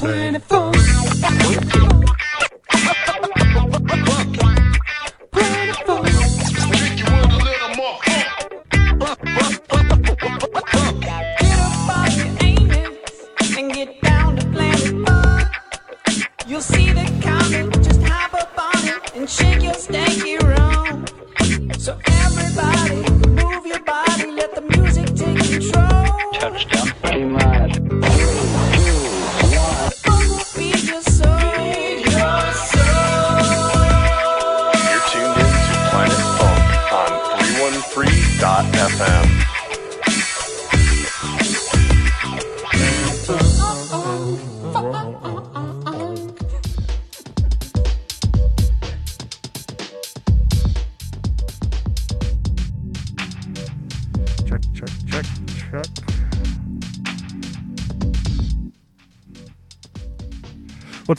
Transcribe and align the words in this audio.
Planet 0.00 0.79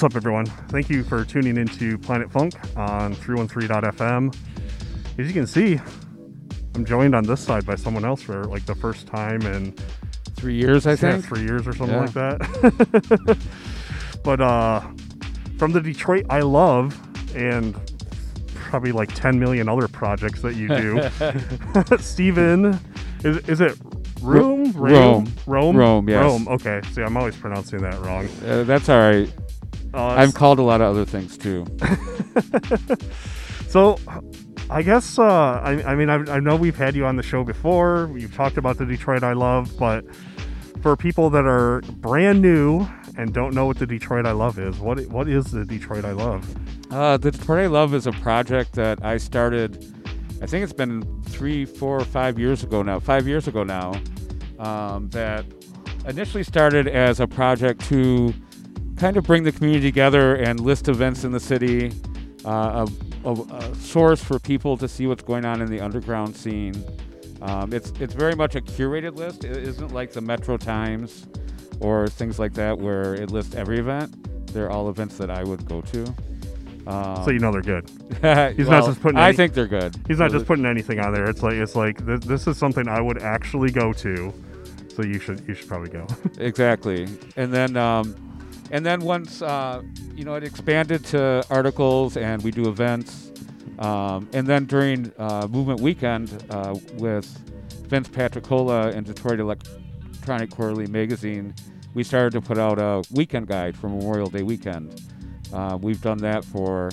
What's 0.01 0.15
up, 0.15 0.19
everyone? 0.19 0.47
Thank 0.47 0.89
you 0.89 1.03
for 1.03 1.23
tuning 1.23 1.57
into 1.57 1.95
Planet 1.99 2.31
Funk 2.31 2.55
on 2.75 3.13
313.fm. 3.13 4.35
As 5.19 5.27
you 5.27 5.31
can 5.31 5.45
see, 5.45 5.79
I'm 6.73 6.85
joined 6.85 7.13
on 7.13 7.23
this 7.23 7.39
side 7.39 7.67
by 7.67 7.75
someone 7.75 8.03
else 8.03 8.19
for 8.23 8.45
like 8.45 8.65
the 8.65 8.73
first 8.73 9.05
time 9.05 9.43
in 9.43 9.73
three 10.35 10.55
years, 10.55 10.87
I 10.87 10.95
think. 10.95 11.23
three 11.23 11.41
years 11.41 11.67
or 11.67 11.73
something 11.73 11.93
Yeah. 11.93 12.01
like 12.01 12.13
that. 12.13 13.37
but 14.23 14.41
uh, 14.41 14.81
from 15.59 15.71
the 15.71 15.81
Detroit 15.81 16.25
I 16.31 16.39
love 16.39 16.99
and 17.35 17.79
probably 18.55 18.93
like 18.93 19.13
10 19.13 19.39
million 19.39 19.69
other 19.69 19.87
projects 19.87 20.41
that 20.41 20.55
you 20.55 20.67
do, 20.67 21.97
Steven, 22.03 22.79
is, 23.23 23.37
is 23.47 23.61
it 23.61 23.77
Room? 24.21 24.71
Rome. 24.71 25.31
Rome? 25.45 25.75
Rome, 25.75 26.09
yes. 26.09 26.23
Rome. 26.23 26.47
Okay. 26.47 26.81
See, 26.91 27.01
I'm 27.01 27.17
always 27.17 27.35
pronouncing 27.35 27.81
that 27.81 27.99
wrong. 28.01 28.27
Uh, 28.45 28.63
that's 28.63 28.89
all 28.89 28.97
right. 28.97 29.31
I'm 29.93 30.31
called 30.31 30.59
a 30.59 30.63
lot 30.63 30.81
of 30.81 30.87
other 30.87 31.05
things 31.05 31.37
too. 31.37 31.65
So, 33.71 33.97
I 34.69 34.81
guess 34.81 35.17
uh, 35.17 35.23
I, 35.23 35.81
I 35.83 35.95
mean 35.95 36.09
I, 36.09 36.15
I 36.29 36.41
know 36.41 36.57
we've 36.57 36.75
had 36.75 36.93
you 36.93 37.05
on 37.05 37.15
the 37.15 37.23
show 37.23 37.45
before. 37.45 38.11
You've 38.17 38.35
talked 38.35 38.57
about 38.57 38.77
the 38.77 38.85
Detroit 38.85 39.23
I 39.23 39.31
love, 39.31 39.71
but 39.79 40.03
for 40.81 40.97
people 40.97 41.29
that 41.29 41.45
are 41.45 41.79
brand 42.01 42.41
new 42.41 42.85
and 43.17 43.33
don't 43.33 43.55
know 43.55 43.65
what 43.65 43.79
the 43.79 43.85
Detroit 43.85 44.25
I 44.25 44.33
love 44.33 44.59
is, 44.59 44.77
what 44.79 44.99
what 45.07 45.29
is 45.29 45.51
the 45.51 45.63
Detroit 45.63 46.03
I 46.03 46.11
love? 46.11 46.53
Uh, 46.91 47.15
the 47.15 47.31
Detroit 47.31 47.63
I 47.63 47.67
Love 47.67 47.93
is 47.93 48.07
a 48.07 48.11
project 48.11 48.73
that 48.73 49.01
I 49.05 49.15
started. 49.15 49.85
I 50.41 50.47
think 50.47 50.65
it's 50.65 50.73
been 50.73 51.23
three, 51.23 51.63
four, 51.63 51.97
or 51.97 52.03
five 52.03 52.37
years 52.37 52.61
ago 52.61 52.83
now. 52.83 52.99
Five 52.99 53.25
years 53.25 53.47
ago 53.47 53.63
now. 53.63 53.93
Um, 54.59 55.07
that 55.11 55.45
initially 56.05 56.43
started 56.43 56.89
as 56.89 57.21
a 57.21 57.27
project 57.27 57.85
to 57.85 58.33
kind 59.01 59.17
of 59.17 59.23
bring 59.23 59.43
the 59.43 59.51
community 59.51 59.87
together 59.87 60.35
and 60.35 60.59
list 60.59 60.87
events 60.87 61.23
in 61.23 61.31
the 61.31 61.39
city, 61.39 61.91
uh, 62.45 62.85
a, 63.25 63.29
a, 63.29 63.33
a 63.33 63.75
source 63.75 64.23
for 64.23 64.37
people 64.37 64.77
to 64.77 64.87
see 64.87 65.07
what's 65.07 65.23
going 65.23 65.43
on 65.43 65.59
in 65.59 65.71
the 65.71 65.79
underground 65.81 66.35
scene. 66.35 66.75
Um, 67.41 67.73
it's 67.73 67.91
it's 67.99 68.13
very 68.13 68.35
much 68.35 68.53
a 68.55 68.61
curated 68.61 69.15
list. 69.15 69.43
It 69.43 69.57
isn't 69.57 69.91
like 69.91 70.11
the 70.11 70.21
Metro 70.21 70.55
Times 70.55 71.25
or 71.79 72.07
things 72.09 72.37
like 72.37 72.53
that 72.53 72.77
where 72.77 73.15
it 73.15 73.31
lists 73.31 73.55
every 73.55 73.79
event. 73.79 74.53
They're 74.53 74.69
all 74.69 74.87
events 74.87 75.17
that 75.17 75.31
I 75.31 75.43
would 75.43 75.65
go 75.65 75.81
to. 75.81 76.03
Um, 76.85 77.23
So 77.25 77.31
you 77.31 77.39
know 77.39 77.51
they're 77.51 77.63
good. 77.63 77.89
he's 78.55 78.69
not 78.69 78.85
just 78.85 79.01
putting 79.01 79.17
I 79.17 79.33
think 79.33 79.55
they're 79.55 79.65
good. 79.65 79.95
He's 80.07 80.19
not 80.19 80.29
just 80.29 80.45
putting 80.45 80.67
anything 80.67 80.99
on 80.99 81.11
there. 81.11 81.27
It's 81.27 81.41
like 81.41 81.55
it's 81.55 81.75
like 81.75 82.05
th- 82.05 82.21
this 82.21 82.45
is 82.45 82.55
something 82.55 82.87
I 82.87 83.01
would 83.01 83.23
actually 83.23 83.71
go 83.71 83.93
to. 83.93 84.31
So 84.95 85.01
you 85.01 85.17
should 85.17 85.43
you 85.47 85.55
should 85.55 85.67
probably 85.67 85.89
go. 85.89 86.05
exactly 86.37 87.07
and 87.35 87.51
then 87.51 87.75
um, 87.77 88.30
and 88.71 88.85
then 88.85 89.01
once 89.01 89.41
uh, 89.41 89.81
you 90.15 90.23
know 90.23 90.35
it 90.35 90.43
expanded 90.43 91.03
to 91.05 91.43
articles 91.49 92.17
and 92.17 92.41
we 92.43 92.51
do 92.51 92.67
events 92.67 93.31
um, 93.79 94.27
and 94.33 94.47
then 94.47 94.65
during 94.65 95.11
uh, 95.17 95.47
movement 95.49 95.79
weekend 95.79 96.43
uh, 96.49 96.75
with 96.95 97.25
vince 97.87 98.07
patricola 98.07 98.89
and 98.89 99.05
detroit 99.05 99.39
electronic 99.39 100.49
quarterly 100.49 100.87
magazine 100.87 101.53
we 101.93 102.03
started 102.03 102.31
to 102.31 102.41
put 102.41 102.57
out 102.57 102.79
a 102.79 103.03
weekend 103.11 103.47
guide 103.47 103.75
for 103.75 103.89
memorial 103.89 104.29
day 104.29 104.43
weekend 104.43 105.01
uh, 105.53 105.77
we've 105.81 106.01
done 106.01 106.17
that 106.17 106.43
for 106.45 106.89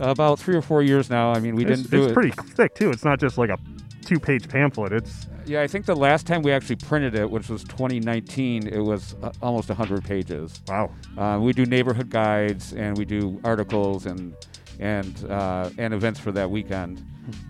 about 0.00 0.38
three 0.40 0.56
or 0.56 0.62
four 0.62 0.82
years 0.82 1.08
now 1.08 1.32
i 1.32 1.38
mean 1.38 1.54
we 1.54 1.64
it's 1.64 1.82
didn't 1.82 1.90
do 1.90 2.02
it's 2.02 2.10
it 2.10 2.14
pretty 2.14 2.30
thick 2.30 2.74
too. 2.74 2.90
It's 2.90 3.04
not 3.04 3.20
just 3.20 3.38
like 3.38 3.50
a 3.50 3.58
two 4.04 4.20
page 4.20 4.48
pamphlet. 4.48 4.92
It's 4.92 5.28
Yeah, 5.46 5.60
I 5.60 5.66
think 5.66 5.84
the 5.84 5.94
last 5.94 6.26
time 6.26 6.40
we 6.42 6.52
actually 6.52 6.76
printed 6.76 7.14
it, 7.14 7.30
which 7.30 7.50
was 7.50 7.64
2019, 7.64 8.66
it 8.66 8.78
was 8.78 9.14
uh, 9.22 9.30
almost 9.42 9.68
100 9.68 10.02
pages. 10.02 10.62
wow. 10.68 10.90
Uh, 11.18 11.38
we 11.38 11.52
do 11.52 11.66
neighborhood 11.66 12.08
guides 12.08 12.72
and 12.72 12.96
we 12.96 13.04
do 13.04 13.40
articles 13.44 14.06
and 14.06 14.34
and 14.80 15.30
uh, 15.30 15.70
and 15.78 15.94
events 15.94 16.18
for 16.18 16.32
that 16.32 16.50
weekend. 16.50 17.04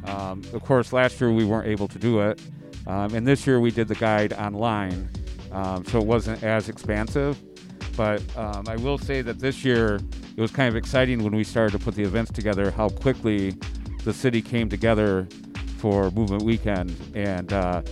Um, 0.04 0.42
of 0.52 0.62
course, 0.62 0.92
last 0.92 1.20
year 1.20 1.32
we 1.32 1.44
weren't 1.44 1.68
able 1.68 1.88
to 1.88 1.98
do 1.98 2.20
it, 2.20 2.40
um, 2.86 3.14
and 3.14 3.26
this 3.26 3.46
year 3.46 3.60
we 3.60 3.70
did 3.70 3.88
the 3.88 3.94
guide 3.94 4.32
online, 4.34 5.08
um, 5.52 5.84
so 5.86 5.98
it 5.98 6.06
wasn't 6.06 6.42
as 6.42 6.68
expansive. 6.68 7.40
But 7.96 8.22
um, 8.36 8.64
I 8.68 8.76
will 8.76 8.98
say 8.98 9.22
that 9.22 9.38
this 9.38 9.64
year 9.64 10.00
it 10.36 10.40
was 10.40 10.50
kind 10.50 10.68
of 10.68 10.76
exciting 10.76 11.22
when 11.22 11.34
we 11.34 11.44
started 11.44 11.78
to 11.78 11.82
put 11.82 11.94
the 11.94 12.02
events 12.02 12.32
together. 12.32 12.70
How 12.70 12.88
quickly 12.88 13.54
the 14.04 14.12
city 14.12 14.42
came 14.42 14.68
together 14.68 15.26
for 15.84 16.10
Movement 16.12 16.42
Weekend, 16.44 16.96
and 17.14 17.52
uh, 17.52 17.82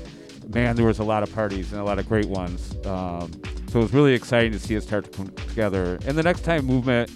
man, 0.48 0.76
there 0.76 0.86
was 0.86 0.98
a 0.98 1.04
lot 1.04 1.22
of 1.22 1.30
parties 1.34 1.72
and 1.72 1.80
a 1.82 1.84
lot 1.84 1.98
of 1.98 2.08
great 2.08 2.24
ones. 2.24 2.74
Um, 2.86 3.30
so 3.68 3.80
it 3.80 3.82
was 3.82 3.92
really 3.92 4.14
exciting 4.14 4.50
to 4.52 4.58
see 4.58 4.74
it 4.74 4.82
start 4.82 5.04
to 5.04 5.10
come 5.10 5.28
together. 5.28 5.98
And 6.06 6.16
the 6.16 6.22
next 6.22 6.40
time 6.40 6.64
Movement 6.64 7.10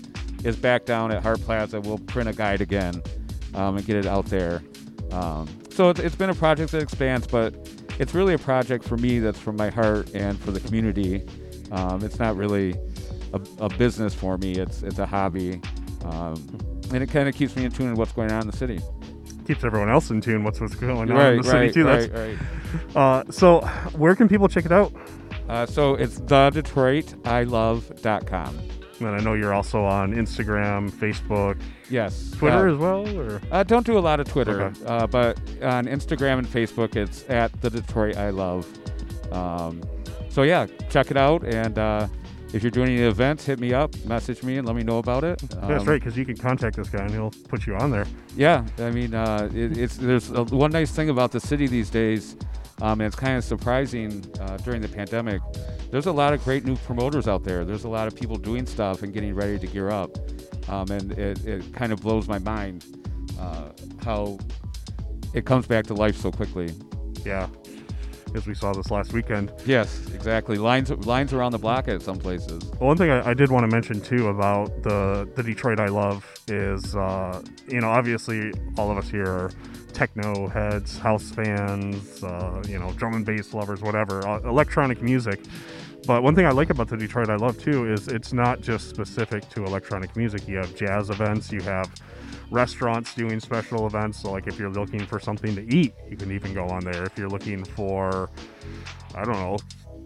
is 0.44 0.54
back 0.54 0.84
down 0.84 1.12
at 1.12 1.22
Hart 1.22 1.40
Plaza, 1.40 1.80
we'll 1.80 1.96
print 1.96 2.28
a 2.28 2.34
guide 2.34 2.60
again 2.60 3.02
um, 3.54 3.78
and 3.78 3.86
get 3.86 3.96
it 3.96 4.04
out 4.04 4.26
there. 4.26 4.62
Um, 5.12 5.48
so 5.70 5.88
it's, 5.88 5.98
it's 5.98 6.14
been 6.14 6.28
a 6.28 6.34
project 6.34 6.72
that 6.72 6.82
expands, 6.82 7.26
but 7.26 7.54
it's 7.98 8.12
really 8.12 8.34
a 8.34 8.38
project 8.38 8.84
for 8.84 8.98
me 8.98 9.18
that's 9.18 9.38
from 9.38 9.56
my 9.56 9.70
heart 9.70 10.14
and 10.14 10.38
for 10.38 10.50
the 10.50 10.60
community. 10.60 11.26
Um, 11.72 12.04
it's 12.04 12.18
not 12.18 12.36
really 12.36 12.74
a, 13.32 13.40
a 13.60 13.70
business 13.70 14.12
for 14.12 14.36
me. 14.36 14.56
It's 14.56 14.82
it's 14.82 14.98
a 14.98 15.06
hobby, 15.06 15.58
um, 16.04 16.34
and 16.92 17.02
it 17.02 17.06
kind 17.06 17.30
of 17.30 17.34
keeps 17.34 17.56
me 17.56 17.64
in 17.64 17.72
tune 17.72 17.88
with 17.88 17.98
what's 17.98 18.12
going 18.12 18.30
on 18.30 18.42
in 18.42 18.46
the 18.46 18.56
city. 18.58 18.78
Keeps 19.46 19.64
everyone 19.64 19.88
else 19.88 20.10
in 20.10 20.20
tune. 20.20 20.42
What's 20.44 20.60
what's 20.60 20.74
going 20.74 21.10
on 21.10 21.16
right, 21.16 21.32
in 21.34 21.42
the 21.42 21.44
city 21.44 21.70
too. 21.72 21.86
right, 21.86 22.12
That's 22.12 22.40
right. 22.94 22.96
uh. 22.96 23.22
So 23.30 23.60
where 23.96 24.14
can 24.16 24.28
people 24.28 24.48
check 24.48 24.66
it 24.66 24.72
out? 24.72 24.92
Uh, 25.48 25.64
so 25.66 25.94
it's 25.94 26.18
the 26.18 26.50
DetroitILove.com. 26.52 28.58
And 28.98 29.08
I 29.08 29.18
know 29.20 29.34
you're 29.34 29.52
also 29.52 29.84
on 29.84 30.14
Instagram, 30.14 30.90
Facebook, 30.90 31.58
Yes. 31.90 32.30
Twitter 32.36 32.68
uh, 32.68 32.72
as 32.72 32.78
well, 32.78 33.06
or 33.18 33.40
Uh, 33.52 33.62
don't 33.62 33.84
do 33.86 33.98
a 33.98 34.00
lot 34.00 34.18
of 34.20 34.26
Twitter, 34.28 34.62
Okay. 34.62 34.80
uh, 34.86 35.06
but 35.06 35.38
on 35.62 35.84
Instagram 35.86 36.38
and 36.38 36.46
Facebook, 36.48 36.96
it's 36.96 37.22
at 37.28 37.52
the 37.60 37.68
Detroit 37.70 38.16
I 38.16 38.30
Love. 38.30 38.66
Um, 39.30 39.82
so 40.30 40.42
yeah, 40.44 40.64
check 40.88 41.10
it 41.10 41.16
out, 41.18 41.44
and 41.44 41.78
uh, 41.78 42.08
if 42.52 42.62
you're 42.62 42.70
doing 42.70 42.90
any 42.90 43.02
events, 43.02 43.44
hit 43.44 43.58
me 43.58 43.72
up, 43.74 43.94
message 44.04 44.42
me, 44.42 44.56
and 44.58 44.66
let 44.66 44.76
me 44.76 44.82
know 44.82 44.98
about 44.98 45.24
it. 45.24 45.42
yeah, 45.42 45.48
that's 45.68 45.82
Um, 45.82 45.88
right, 45.88 46.00
because 46.00 46.16
you 46.16 46.24
can 46.24 46.36
contact 46.36 46.76
this 46.76 46.88
guy 46.88 47.02
and 47.04 47.10
he'll 47.10 47.32
put 47.48 47.66
you 47.66 47.74
on 47.76 47.90
there. 47.90 48.06
Yeah, 48.36 48.64
I 48.78 48.90
mean, 48.90 49.14
uh, 49.14 49.48
it, 49.54 49.76
it's 49.76 49.96
there's 49.96 50.30
uh 50.32 50.44
one 50.44 50.70
nice 50.70 50.92
thing 50.92 51.08
about 51.10 51.32
the 51.32 51.40
city 51.40 51.66
these 51.66 51.90
days, 51.90 52.36
um, 52.82 53.00
and 53.00 53.06
it's 53.08 53.16
kind 53.16 53.36
of 53.36 53.44
surprising 53.44 54.24
uh, 54.40 54.56
during 54.58 54.80
the 54.80 54.88
pandemic. 54.88 55.40
There's 55.90 56.06
a 56.06 56.12
lot 56.12 56.32
of 56.34 56.42
great 56.44 56.64
new 56.64 56.76
promoters 56.76 57.28
out 57.28 57.44
there. 57.44 57.64
There's 57.64 57.84
a 57.84 57.88
lot 57.88 58.06
of 58.08 58.14
people 58.16 58.36
doing 58.36 58.66
stuff 58.66 59.02
and 59.02 59.12
getting 59.12 59.34
ready 59.34 59.58
to 59.58 59.66
gear 59.66 59.90
up, 59.90 60.10
um, 60.68 60.90
and 60.90 61.12
it, 61.12 61.44
it 61.46 61.72
kind 61.72 61.92
of 61.92 62.00
blows 62.00 62.26
my 62.28 62.38
mind 62.38 62.84
uh, 63.40 63.70
how 64.04 64.38
it 65.34 65.44
comes 65.44 65.66
back 65.66 65.86
to 65.86 65.94
life 65.94 66.16
so 66.16 66.30
quickly. 66.32 66.70
Yeah, 67.24 67.48
as 68.34 68.46
we 68.46 68.54
saw 68.54 68.72
this 68.72 68.90
last 68.90 69.12
weekend. 69.12 69.52
Yes, 69.64 70.06
exactly. 70.12 70.58
Lines 70.58 70.90
lines 70.90 71.32
around 71.32 71.52
the 71.52 71.58
block 71.58 71.88
at 71.88 72.02
some 72.02 72.18
places. 72.18 72.64
Well, 72.80 72.88
one 72.88 72.96
thing 72.96 73.10
I, 73.10 73.30
I 73.30 73.34
did 73.34 73.50
want 73.50 73.68
to 73.68 73.74
mention 73.74 74.00
too 74.00 74.28
about 74.28 74.82
the 74.82 75.28
the 75.34 75.42
Detroit 75.42 75.80
I 75.80 75.88
love 75.88 76.24
is, 76.48 76.94
uh, 76.94 77.42
you 77.68 77.80
know, 77.80 77.88
obviously 77.88 78.52
all 78.76 78.90
of 78.90 78.98
us 78.98 79.08
here 79.08 79.26
are 79.26 79.50
techno 79.92 80.46
heads, 80.48 80.98
house 80.98 81.30
fans, 81.30 82.22
uh, 82.22 82.62
you 82.68 82.78
know, 82.78 82.92
drum 82.92 83.14
and 83.14 83.24
bass 83.24 83.54
lovers, 83.54 83.80
whatever, 83.80 84.26
uh, 84.26 84.40
electronic 84.40 85.00
music. 85.02 85.40
But 86.06 86.22
one 86.22 86.34
thing 86.36 86.46
I 86.46 86.50
like 86.50 86.70
about 86.70 86.88
the 86.88 86.96
Detroit 86.96 87.30
I 87.30 87.36
Love 87.36 87.58
too 87.58 87.92
is 87.92 88.06
it's 88.06 88.32
not 88.32 88.60
just 88.60 88.90
specific 88.90 89.48
to 89.50 89.64
electronic 89.64 90.14
music. 90.14 90.46
You 90.46 90.58
have 90.58 90.74
jazz 90.76 91.10
events, 91.10 91.50
you 91.50 91.60
have 91.62 91.92
restaurants 92.50 93.14
doing 93.14 93.40
special 93.40 93.86
events. 93.86 94.20
So, 94.20 94.32
like 94.32 94.46
if 94.46 94.58
you're 94.58 94.70
looking 94.70 95.04
for 95.06 95.18
something 95.20 95.54
to 95.56 95.74
eat, 95.74 95.94
you 96.08 96.16
can 96.16 96.32
even 96.32 96.54
go 96.54 96.66
on 96.66 96.84
there. 96.84 97.04
If 97.04 97.16
you're 97.18 97.28
looking 97.28 97.64
for, 97.64 98.30
I 99.14 99.24
don't 99.24 99.34
know, 99.34 99.56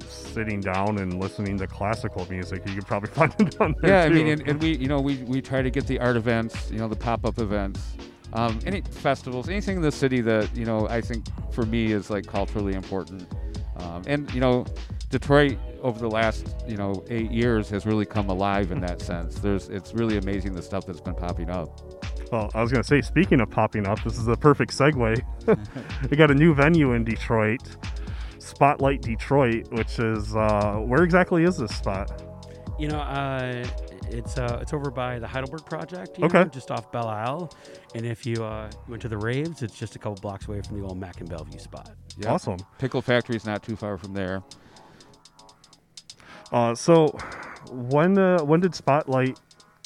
sitting 0.08 0.60
down 0.60 0.98
and 0.98 1.20
listening 1.20 1.58
to 1.58 1.66
classical 1.66 2.26
music, 2.30 2.66
you 2.68 2.74
could 2.74 2.86
probably 2.86 3.10
find 3.14 3.34
it 3.38 3.60
on 3.60 3.74
there 3.80 3.90
Yeah, 3.90 4.04
I 4.04 4.08
mean, 4.08 4.28
and, 4.28 4.48
and 4.48 4.60
we, 4.60 4.76
you 4.76 4.88
know, 4.88 5.00
we, 5.00 5.16
we 5.24 5.40
try 5.40 5.62
to 5.62 5.70
get 5.70 5.86
the 5.86 5.98
art 5.98 6.16
events, 6.16 6.70
you 6.70 6.78
know, 6.78 6.88
the 6.88 6.96
pop-up 6.96 7.38
events, 7.38 7.96
um, 8.32 8.58
any 8.64 8.80
festivals, 8.82 9.48
anything 9.48 9.76
in 9.76 9.82
the 9.82 9.92
city 9.92 10.20
that 10.20 10.54
you 10.56 10.64
know 10.64 10.86
I 10.88 11.00
think 11.00 11.26
for 11.52 11.66
me 11.66 11.92
is 11.92 12.10
like 12.10 12.26
culturally 12.26 12.74
important. 12.74 13.26
Um, 13.76 14.02
and 14.06 14.32
you 14.32 14.40
know, 14.40 14.66
Detroit 15.08 15.58
over 15.82 15.98
the 15.98 16.10
last 16.10 16.54
you 16.68 16.76
know 16.76 17.04
eight 17.08 17.30
years 17.30 17.68
has 17.70 17.86
really 17.86 18.06
come 18.06 18.28
alive 18.28 18.70
in 18.70 18.80
that 18.82 19.00
sense. 19.00 19.36
There's 19.36 19.68
it's 19.68 19.94
really 19.94 20.18
amazing 20.18 20.54
the 20.54 20.62
stuff 20.62 20.86
that's 20.86 21.00
been 21.00 21.14
popping 21.14 21.50
up. 21.50 21.80
Well, 22.30 22.50
I 22.54 22.62
was 22.62 22.70
going 22.70 22.82
to 22.82 22.86
say, 22.86 23.00
speaking 23.00 23.40
of 23.40 23.50
popping 23.50 23.86
up, 23.86 24.02
this 24.04 24.16
is 24.18 24.28
a 24.28 24.36
perfect 24.36 24.72
segue. 24.76 25.20
we 26.10 26.16
got 26.16 26.30
a 26.30 26.34
new 26.34 26.54
venue 26.54 26.92
in 26.92 27.02
Detroit, 27.04 27.62
Spotlite 28.38 29.00
Detroit, 29.00 29.68
which 29.72 29.98
is 29.98 30.34
uh, 30.36 30.76
where 30.84 31.02
exactly 31.02 31.42
is 31.44 31.56
this 31.56 31.74
spot? 31.74 32.22
You 32.78 32.88
know, 32.88 33.00
uh, 33.00 33.64
it's 34.08 34.38
uh, 34.38 34.58
it's 34.62 34.72
over 34.72 34.90
by 34.90 35.18
the 35.18 35.26
Heidelberg 35.26 35.66
Project. 35.66 36.18
You 36.18 36.26
Okay. 36.26 36.44
know, 36.44 36.48
just 36.48 36.70
off 36.70 36.90
Belle 36.92 37.08
Isle. 37.08 37.52
And 37.94 38.06
if 38.06 38.24
you 38.24 38.44
uh, 38.44 38.70
went 38.88 39.02
to 39.02 39.08
the 39.08 39.18
raves, 39.18 39.62
it's 39.62 39.76
just 39.78 39.96
a 39.96 39.98
couple 39.98 40.14
blocks 40.22 40.46
away 40.46 40.62
from 40.62 40.78
the 40.80 40.84
old 40.86 40.98
Mack 40.98 41.20
and 41.20 41.28
Bellevue 41.28 41.58
spot. 41.58 41.90
Yeah. 42.16 42.32
Awesome. 42.32 42.58
Pickle 42.78 43.02
Factory's 43.02 43.44
not 43.44 43.62
too 43.62 43.76
far 43.76 43.98
from 43.98 44.14
there. 44.14 44.42
Uh, 46.52 46.74
so, 46.74 47.08
when 47.70 48.16
uh, 48.18 48.42
when 48.42 48.60
did 48.60 48.72
Spotlite 48.72 49.38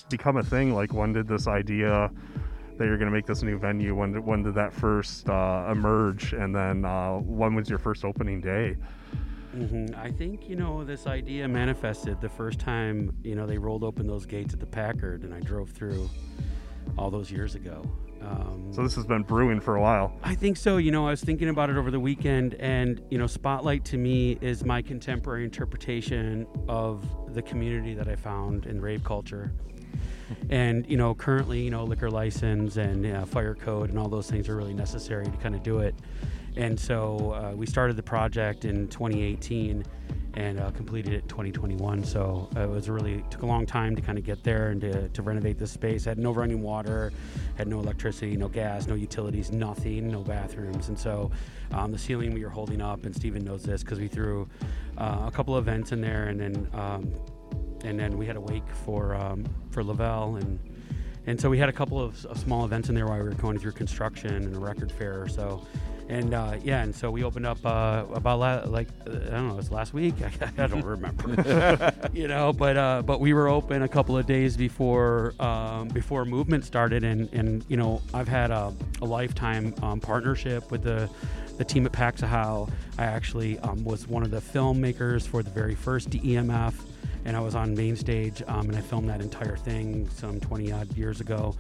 become 0.09 0.37
a 0.37 0.43
thing? 0.43 0.75
Like, 0.75 0.93
when 0.93 1.13
did 1.13 1.27
this 1.27 1.47
idea 1.47 2.11
that 2.77 2.85
you're 2.85 2.99
going 2.99 3.11
to 3.11 3.15
make 3.15 3.27
this 3.27 3.43
new 3.43 3.59
venue? 3.59 3.95
When 3.95 4.13
did, 4.13 4.25
when 4.25 4.43
did 4.43 4.55
that 4.55 4.73
first 4.73 5.29
uh, 5.29 5.69
emerge? 5.71 6.33
And 6.33 6.55
then, 6.55 6.85
uh, 6.85 7.15
when 7.19 7.55
was 7.55 7.69
your 7.69 7.79
first 7.79 8.05
opening 8.05 8.41
day? 8.41 8.77
hmm 9.53 9.87
I 9.97 10.11
think 10.11 10.49
you 10.49 10.57
know 10.57 10.83
this 10.83 11.07
idea 11.07 11.47
manifested 11.47 12.21
the 12.21 12.29
first 12.29 12.59
time 12.59 13.15
you 13.23 13.37
know 13.37 13.47
they 13.47 13.57
rolled 13.57 13.85
open 13.85 14.05
those 14.09 14.27
gates 14.27 14.53
at 14.53 14.59
the 14.59 14.67
Packard, 14.67 15.23
and 15.23 15.33
I 15.33 15.39
drove 15.39 15.71
through 15.71 16.11
all 16.99 17.09
those 17.09 17.31
years 17.31 17.55
ago. 17.55 17.89
Um, 18.21 18.73
So 18.73 18.83
this 18.83 18.97
has 18.97 19.07
been 19.07 19.23
brewing 19.23 19.61
for 19.61 19.77
a 19.77 19.81
while. 19.81 20.19
I 20.25 20.35
think 20.35 20.57
so. 20.57 20.79
You 20.79 20.91
know, 20.91 21.07
I 21.07 21.11
was 21.11 21.23
thinking 21.23 21.51
about 21.51 21.71
it 21.71 21.77
over 21.77 21.93
the 21.93 22.01
weekend, 22.01 22.55
and 22.55 23.01
you 23.11 23.19
know, 23.19 23.27
Spotlite 23.27 23.85
to 23.85 23.97
me 23.97 24.39
is 24.41 24.65
my 24.65 24.83
contemporary 24.83 25.45
interpretation 25.45 26.49
of 26.67 27.05
the 27.33 27.43
community 27.43 27.95
that 27.95 28.09
I 28.09 28.17
found 28.17 28.67
in 28.67 28.81
rave 28.81 29.05
culture. 29.05 29.53
And 30.51 30.87
you 30.89 30.97
know, 30.97 31.15
currently, 31.15 31.63
you 31.63 31.71
know, 31.71 31.85
liquor 31.85 32.11
license 32.11 32.77
and 32.77 33.07
uh, 33.07 33.25
fire 33.25 33.55
code 33.55 33.91
and 33.91 33.99
all 33.99 34.09
those 34.09 34.31
things 34.31 34.49
are 34.49 34.57
really 34.57 34.75
necessary 34.75 35.25
to 35.25 35.37
kind 35.39 35.55
of 35.55 35.63
do 35.63 35.79
it. 35.79 35.95
And 36.57 36.79
so 36.79 37.33
uh, 37.33 37.57
we 37.57 37.67
started 37.67 37.97
the 37.97 38.03
project 38.03 38.65
in 38.65 38.87
2018 38.89 39.85
and 40.37 40.61
uh, 40.61 40.71
completed 40.73 41.13
it 41.13 41.23
in 41.23 41.29
2021. 41.29 42.05
So 42.05 42.49
uh, 42.57 42.61
it 42.61 42.69
was 42.69 42.89
really 42.89 43.25
took 43.31 43.43
a 43.43 43.47
long 43.47 43.67
time 43.67 43.95
to 43.95 44.03
kind 44.03 44.19
of 44.19 44.25
get 44.25 44.43
there 44.43 44.71
and 44.71 44.81
to, 44.81 45.09
to 45.09 45.23
renovate 45.23 45.59
the 45.59 45.67
space. 45.67 46.05
Had 46.05 46.19
no 46.19 46.33
running 46.33 46.61
water, 46.61 47.13
had 47.57 47.69
no 47.69 47.79
electricity, 47.79 48.37
no 48.37 48.49
gas, 48.49 48.87
no 48.87 48.95
utilities, 48.95 49.53
nothing, 49.53 50.11
no 50.11 50.23
bathrooms. 50.23 50.89
And 50.89 50.99
so 50.99 51.31
um, 51.73 51.93
the 51.93 51.99
ceiling 51.99 52.35
we 52.35 52.43
were 52.45 52.51
holding 52.51 52.81
up, 52.81 53.07
and 53.07 53.15
Steven 53.15 53.45
knows 53.45 53.63
this 53.63 53.83
because 53.83 54.01
we 54.01 54.09
threw 54.09 54.49
uh, 54.99 55.25
a 55.27 55.31
couple 55.31 55.57
of 55.57 55.67
events 55.67 55.93
in 55.93 56.01
there, 56.01 56.25
and 56.27 56.41
then 56.41 56.69
um, 56.73 57.13
and 57.85 57.99
then 57.99 58.19
we 58.19 58.27
had 58.27 58.37
a 58.37 58.41
wake 58.41 58.69
for 58.85 59.15
um, 59.15 59.45
for 59.71 59.85
Lavelle 59.85 60.37
and. 60.37 60.59
And 61.27 61.41
so 61.41 61.49
we 61.49 61.57
had 61.57 61.71
a 61.71 61.73
couple 61.73 61.99
of, 61.99 62.23
of 62.27 62.37
small 62.39 62.67
events 62.67 62.91
in 62.91 62.95
there 62.95 63.07
while 63.07 63.17
we 63.17 63.25
were 63.25 63.31
going 63.31 63.59
through 63.59 63.73
construction 63.73 64.35
and 64.35 64.55
a 64.55 64.59
record 64.59 64.93
fair 64.93 65.23
or 65.23 65.27
so. 65.27 65.67
And 66.09 66.35
uh, 66.35 66.59
yeah, 66.63 66.83
and 66.83 66.95
so 66.95 67.11
we 67.11 67.25
opened 67.25 67.47
up 67.47 67.65
uh, 67.65 68.05
about 68.13 68.39
la- 68.39 68.63
like 68.67 68.89
uh, 69.07 69.13
I 69.13 69.15
don't 69.31 69.49
know, 69.49 69.55
it 69.55 69.57
was 69.57 69.71
last 69.71 69.95
week. 69.95 70.15
I, 70.59 70.67
don't 70.67 70.83
remember, 70.85 71.95
you 72.13 72.29
know. 72.29 72.53
But 72.53 72.77
uh, 72.77 73.03
but 73.03 73.21
we 73.21 73.33
were 73.33 73.49
open 73.49 73.83
a 73.83 73.89
couple 73.89 74.17
of 74.17 74.27
days 74.27 74.57
before 74.57 75.35
um, 75.41 75.89
before 75.89 76.27
movement 76.27 76.67
started, 76.67 77.05
and 77.05 77.33
and 77.33 77.65
you 77.69 77.79
know 77.79 78.03
I've 78.13 78.29
had 78.29 78.51
a, 78.51 78.75
a 79.01 79.07
lifetime 79.07 79.75
um, 79.83 79.99
partnership 79.99 80.71
with 80.71 80.83
the 80.83 81.09
the 81.57 81.65
team 81.65 81.87
at 81.87 81.93
Paxahau. 81.93 82.71
I 82.99 83.05
actually 83.05 83.59
um, 83.61 83.83
was 83.83 84.07
one 84.07 84.23
of 84.23 84.31
the 84.31 84.41
filmmakers 84.41 85.27
for 85.27 85.43
the 85.43 85.51
very 85.51 85.75
first 85.75 86.11
DEMF 86.11 86.75
and 87.25 87.37
I 87.37 87.41
was 87.41 87.55
on 87.55 87.75
main 87.75 87.97
stage, 87.97 88.43
um, 88.47 88.69
and 88.69 88.77
I 88.77 88.81
filmed 88.81 89.09
that 89.11 89.21
entire 89.21 89.57
thing 89.57 90.09
some 90.11 90.41
20 90.41 90.73
odd 90.73 90.97
years 90.97 91.21
ago, 91.21 91.55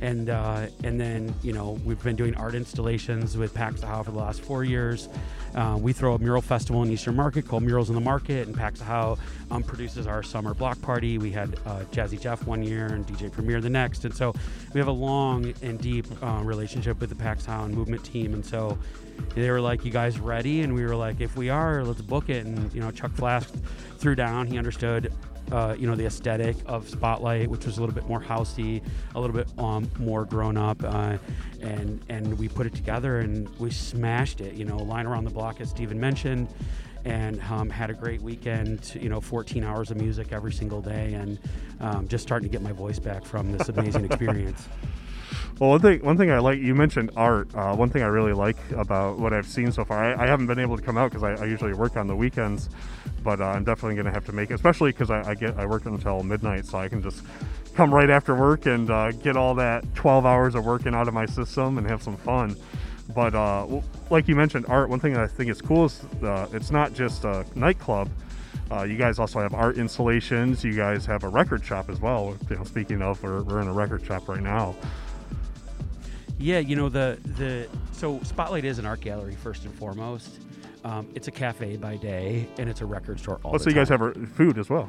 and 0.00 0.30
uh, 0.30 0.66
and 0.84 1.00
then 1.00 1.34
you 1.42 1.52
know 1.52 1.78
we've 1.84 2.02
been 2.02 2.16
doing 2.16 2.34
art 2.36 2.54
installations 2.54 3.36
with 3.36 3.54
Pax 3.54 3.80
Paxahau 3.80 4.04
for 4.04 4.10
the 4.10 4.18
last 4.18 4.40
four 4.42 4.64
years. 4.64 5.08
Uh, 5.54 5.76
we 5.80 5.92
throw 5.92 6.14
a 6.14 6.18
mural 6.18 6.42
festival 6.42 6.82
in 6.82 6.90
Eastern 6.90 7.16
Market 7.16 7.46
called 7.46 7.62
Murals 7.64 7.88
in 7.88 7.94
the 7.94 8.00
Market, 8.00 8.46
and 8.46 8.56
Paxahau 8.56 9.18
um, 9.50 9.62
produces 9.62 10.06
our 10.06 10.22
summer 10.22 10.54
block 10.54 10.80
party. 10.80 11.18
We 11.18 11.30
had 11.30 11.56
uh, 11.66 11.80
Jazzy 11.92 12.20
Jeff 12.20 12.46
one 12.46 12.62
year 12.62 12.86
and 12.86 13.06
DJ 13.06 13.32
Premier 13.32 13.60
the 13.60 13.70
next, 13.70 14.04
and 14.04 14.14
so 14.14 14.32
we 14.72 14.78
have 14.78 14.88
a 14.88 14.92
long 14.92 15.52
and 15.62 15.80
deep 15.80 16.06
uh, 16.22 16.40
relationship 16.44 17.00
with 17.00 17.10
the 17.10 17.16
Paxahau 17.16 17.64
and 17.64 17.74
movement 17.74 18.04
team, 18.04 18.34
and 18.34 18.44
so 18.44 18.78
they 19.34 19.50
were 19.50 19.60
like, 19.60 19.84
"You 19.84 19.90
guys 19.90 20.18
ready?" 20.18 20.62
And 20.62 20.74
we 20.74 20.84
were 20.84 20.96
like, 20.96 21.20
"If 21.20 21.36
we 21.36 21.48
are, 21.50 21.84
let's 21.84 22.02
book 22.02 22.28
it." 22.28 22.46
And 22.46 22.72
you 22.72 22.80
know, 22.80 22.90
Chuck 22.90 23.12
Flask 23.12 23.52
threw 23.98 24.14
down. 24.14 24.46
He 24.46 24.58
understood, 24.58 25.12
uh, 25.52 25.74
you 25.78 25.86
know, 25.86 25.94
the 25.94 26.06
aesthetic 26.06 26.56
of 26.66 26.86
Spotlite, 26.88 27.48
which 27.48 27.66
was 27.66 27.78
a 27.78 27.80
little 27.80 27.94
bit 27.94 28.06
more 28.06 28.20
housey, 28.20 28.82
a 29.14 29.20
little 29.20 29.36
bit 29.36 29.48
um, 29.58 29.90
more 29.98 30.24
grown 30.24 30.56
up, 30.56 30.82
uh, 30.82 31.16
and 31.60 32.04
and 32.08 32.38
we 32.38 32.48
put 32.48 32.66
it 32.66 32.74
together 32.74 33.18
and 33.18 33.48
we 33.58 33.70
smashed 33.70 34.40
it. 34.40 34.54
You 34.54 34.64
know, 34.64 34.76
line 34.78 35.06
around 35.06 35.24
the 35.24 35.30
block, 35.30 35.60
as 35.60 35.70
Steven 35.70 35.98
mentioned. 35.98 36.48
And 37.06 37.40
um, 37.50 37.70
had 37.70 37.88
a 37.88 37.94
great 37.94 38.20
weekend. 38.20 38.94
You 39.00 39.08
know, 39.08 39.22
14 39.22 39.64
hours 39.64 39.90
of 39.90 39.96
music 39.96 40.32
every 40.32 40.52
single 40.52 40.82
day, 40.82 41.14
and 41.14 41.38
um, 41.80 42.06
just 42.08 42.22
starting 42.22 42.46
to 42.46 42.52
get 42.52 42.60
my 42.60 42.72
voice 42.72 42.98
back 42.98 43.24
from 43.24 43.52
this 43.56 43.70
amazing 43.70 44.04
experience. 44.10 44.68
Well, 45.60 45.68
one 45.68 45.80
thing, 45.80 46.02
one 46.02 46.16
thing 46.16 46.30
I 46.30 46.38
like, 46.38 46.58
you 46.58 46.74
mentioned 46.74 47.10
art. 47.16 47.54
Uh, 47.54 47.76
one 47.76 47.90
thing 47.90 48.02
I 48.02 48.06
really 48.06 48.32
like 48.32 48.56
about 48.70 49.18
what 49.18 49.34
I've 49.34 49.46
seen 49.46 49.70
so 49.70 49.84
far, 49.84 50.02
I, 50.02 50.24
I 50.24 50.26
haven't 50.26 50.46
been 50.46 50.58
able 50.58 50.74
to 50.78 50.82
come 50.82 50.96
out 50.96 51.10
because 51.12 51.22
I, 51.22 51.34
I 51.34 51.44
usually 51.44 51.74
work 51.74 51.98
on 51.98 52.06
the 52.06 52.16
weekends, 52.16 52.70
but 53.22 53.42
uh, 53.42 53.44
I'm 53.44 53.62
definitely 53.62 53.96
going 53.96 54.06
to 54.06 54.10
have 54.10 54.24
to 54.24 54.32
make 54.32 54.50
it, 54.50 54.54
especially 54.54 54.92
because 54.92 55.10
I, 55.10 55.20
I 55.22 55.34
get 55.34 55.58
I 55.58 55.66
work 55.66 55.84
until 55.84 56.22
midnight, 56.22 56.64
so 56.64 56.78
I 56.78 56.88
can 56.88 57.02
just 57.02 57.22
come 57.74 57.92
right 57.92 58.08
after 58.08 58.34
work 58.34 58.64
and 58.64 58.90
uh, 58.90 59.12
get 59.12 59.36
all 59.36 59.54
that 59.56 59.84
12 59.96 60.24
hours 60.24 60.54
of 60.54 60.64
working 60.64 60.94
out 60.94 61.08
of 61.08 61.12
my 61.12 61.26
system 61.26 61.76
and 61.76 61.86
have 61.86 62.02
some 62.02 62.16
fun. 62.16 62.56
But 63.14 63.34
uh, 63.34 63.82
like 64.08 64.28
you 64.28 64.36
mentioned, 64.36 64.64
art. 64.66 64.88
One 64.88 64.98
thing 64.98 65.14
I 65.14 65.26
think 65.26 65.50
is 65.50 65.60
cool 65.60 65.84
is 65.84 66.02
uh, 66.22 66.48
it's 66.54 66.70
not 66.70 66.94
just 66.94 67.24
a 67.24 67.44
nightclub. 67.54 68.08
Uh, 68.70 68.84
you 68.84 68.96
guys 68.96 69.18
also 69.18 69.40
have 69.40 69.52
art 69.52 69.76
installations. 69.76 70.64
You 70.64 70.74
guys 70.74 71.04
have 71.04 71.22
a 71.22 71.28
record 71.28 71.62
shop 71.62 71.90
as 71.90 72.00
well. 72.00 72.34
You 72.48 72.56
know, 72.56 72.64
speaking 72.64 73.02
of, 73.02 73.22
we're, 73.22 73.42
we're 73.42 73.60
in 73.60 73.68
a 73.68 73.74
record 73.74 74.06
shop 74.06 74.26
right 74.26 74.40
now. 74.40 74.74
Yeah, 76.40 76.58
you 76.58 76.74
know 76.74 76.88
the 76.88 77.18
the 77.36 77.68
so 77.92 78.18
Spotlite 78.20 78.64
is 78.64 78.78
an 78.78 78.86
art 78.86 79.00
gallery 79.00 79.36
first 79.36 79.64
and 79.66 79.74
foremost. 79.74 80.40
Um, 80.84 81.06
it's 81.14 81.28
a 81.28 81.30
cafe 81.30 81.76
by 81.76 81.96
day, 81.96 82.48
and 82.58 82.68
it's 82.68 82.80
a 82.80 82.86
record 82.86 83.20
store 83.20 83.38
all 83.44 83.54
Oh, 83.54 83.58
so 83.58 83.68
you 83.68 83.76
guys 83.76 83.90
have 83.90 84.00
food 84.34 84.56
as 84.58 84.70
well. 84.70 84.88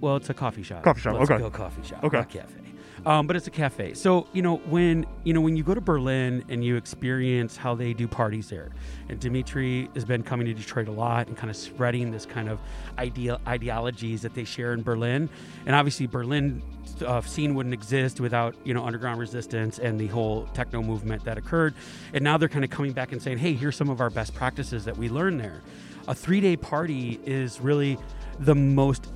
Well, 0.00 0.16
it's 0.16 0.28
a 0.30 0.34
coffee 0.34 0.64
shop. 0.64 0.82
Coffee 0.82 1.00
shop, 1.00 1.14
Let's 1.16 1.30
okay. 1.30 1.40
go 1.40 1.48
coffee 1.48 1.84
shop. 1.84 2.02
Okay. 2.02 2.18
Not 2.18 2.28
cafe. 2.28 2.54
Um, 3.04 3.26
but 3.26 3.34
it's 3.34 3.48
a 3.48 3.50
cafe. 3.50 3.94
So 3.94 4.28
you 4.32 4.42
know 4.42 4.56
when 4.58 5.06
you 5.24 5.32
know 5.32 5.40
when 5.40 5.56
you 5.56 5.64
go 5.64 5.74
to 5.74 5.80
Berlin 5.80 6.44
and 6.48 6.64
you 6.64 6.76
experience 6.76 7.56
how 7.56 7.74
they 7.74 7.92
do 7.92 8.06
parties 8.06 8.48
there, 8.48 8.70
and 9.08 9.18
Dimitri 9.18 9.90
has 9.94 10.04
been 10.04 10.22
coming 10.22 10.46
to 10.46 10.54
Detroit 10.54 10.86
a 10.88 10.92
lot 10.92 11.26
and 11.26 11.36
kind 11.36 11.50
of 11.50 11.56
spreading 11.56 12.12
this 12.12 12.26
kind 12.26 12.48
of 12.48 12.60
ideal 12.98 13.40
ideologies 13.46 14.22
that 14.22 14.34
they 14.34 14.44
share 14.44 14.72
in 14.72 14.82
Berlin, 14.82 15.28
and 15.66 15.74
obviously 15.74 16.06
Berlin 16.06 16.62
uh, 17.04 17.20
scene 17.22 17.54
wouldn't 17.54 17.74
exist 17.74 18.20
without 18.20 18.54
you 18.64 18.72
know 18.72 18.84
underground 18.84 19.18
resistance 19.18 19.80
and 19.80 19.98
the 19.98 20.06
whole 20.06 20.46
techno 20.54 20.80
movement 20.80 21.24
that 21.24 21.36
occurred, 21.38 21.74
and 22.14 22.22
now 22.22 22.36
they're 22.36 22.48
kind 22.48 22.64
of 22.64 22.70
coming 22.70 22.92
back 22.92 23.10
and 23.10 23.20
saying, 23.20 23.38
hey, 23.38 23.54
here's 23.54 23.74
some 23.74 23.90
of 23.90 24.00
our 24.00 24.10
best 24.10 24.32
practices 24.34 24.84
that 24.84 24.96
we 24.96 25.08
learned 25.08 25.40
there. 25.40 25.60
A 26.06 26.14
three 26.14 26.40
day 26.40 26.56
party 26.56 27.18
is 27.24 27.60
really 27.60 27.98
the 28.38 28.54
most 28.54 29.08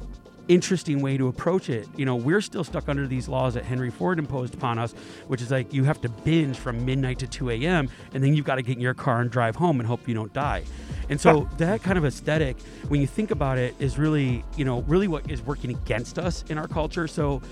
interesting 0.49 1.01
way 1.01 1.17
to 1.17 1.29
approach 1.29 1.69
it. 1.69 1.89
You 1.97 2.05
know, 2.05 2.17
we're 2.17 2.41
still 2.41 2.65
stuck 2.65 2.89
under 2.89 3.07
these 3.07 3.29
laws 3.29 3.55
that 3.55 3.65
Henry 3.65 3.91
Ford 3.91 4.19
imposed 4.19 4.55
upon 4.55 4.79
us, 4.79 4.93
which 5.27 5.43
is 5.43 5.51
like 5.51 5.73
you 5.73 5.85
have 5.85 6.01
to 6.03 6.09
binge 6.09 6.57
from 6.57 6.85
midnight 6.85 7.19
to 7.21 7.27
2 7.27 7.51
a.m. 7.51 7.89
and 8.15 8.23
then 8.23 8.35
you've 8.35 8.47
got 8.47 8.57
to 8.57 8.63
get 8.63 8.77
in 8.77 8.81
your 8.81 8.95
car 8.95 9.21
and 9.21 9.31
drive 9.31 9.57
home 9.57 9.81
and 9.81 9.87
hope 9.87 10.07
you 10.09 10.15
don't 10.15 10.33
die. 10.33 10.65
And 11.09 11.21
so 11.21 11.49
that 11.59 11.83
kind 11.83 11.99
of 11.99 12.05
aesthetic, 12.05 12.61
when 12.89 13.01
you 13.01 13.07
think 13.07 13.31
about 13.31 13.59
it, 13.59 13.75
is 13.79 13.99
really, 13.99 14.45
you 14.57 14.65
know, 14.65 14.83
really 14.83 15.09
what 15.09 15.31
is 15.31 15.41
working 15.43 15.71
against 15.71 16.19
us 16.19 16.45
in 16.49 16.59
our 16.59 16.69
culture. 16.69 17.07
So 17.07 17.43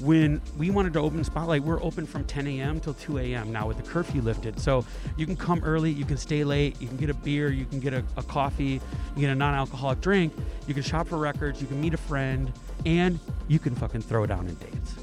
when 0.00 0.40
we 0.56 0.70
wanted 0.70 0.92
to 0.94 1.00
open 1.00 1.24
Spotlite, 1.24 1.60
we're 1.60 1.82
open 1.82 2.06
from 2.06 2.24
10 2.24 2.46
a.m. 2.46 2.80
till 2.80 2.94
2 2.94 3.18
a.m. 3.18 3.52
now 3.52 3.66
with 3.66 3.76
the 3.76 3.82
curfew 3.82 4.22
lifted. 4.22 4.58
So 4.58 4.84
you 5.16 5.26
can 5.26 5.36
come 5.36 5.62
early, 5.64 5.90
you 5.90 6.04
can 6.04 6.16
stay 6.16 6.44
late, 6.44 6.80
you 6.80 6.88
can 6.88 6.96
get 6.96 7.10
a 7.10 7.14
beer, 7.14 7.50
you 7.50 7.64
can 7.64 7.80
get 7.80 7.92
a, 7.92 8.04
a 8.16 8.22
coffee, 8.22 8.80
you 9.14 9.20
get 9.20 9.30
a 9.30 9.34
non-alcoholic 9.34 10.00
drink, 10.00 10.32
you 10.66 10.74
can 10.74 10.82
shop 10.82 11.08
for 11.08 11.18
records, 11.18 11.60
you 11.60 11.66
can 11.66 11.80
meet 11.80 11.94
a 11.94 11.98
friend, 11.98 12.52
and 12.86 13.18
you 13.48 13.58
can 13.58 13.74
fucking 13.74 14.02
throw 14.02 14.26
down 14.26 14.46
and 14.46 14.58
dance. 14.58 14.94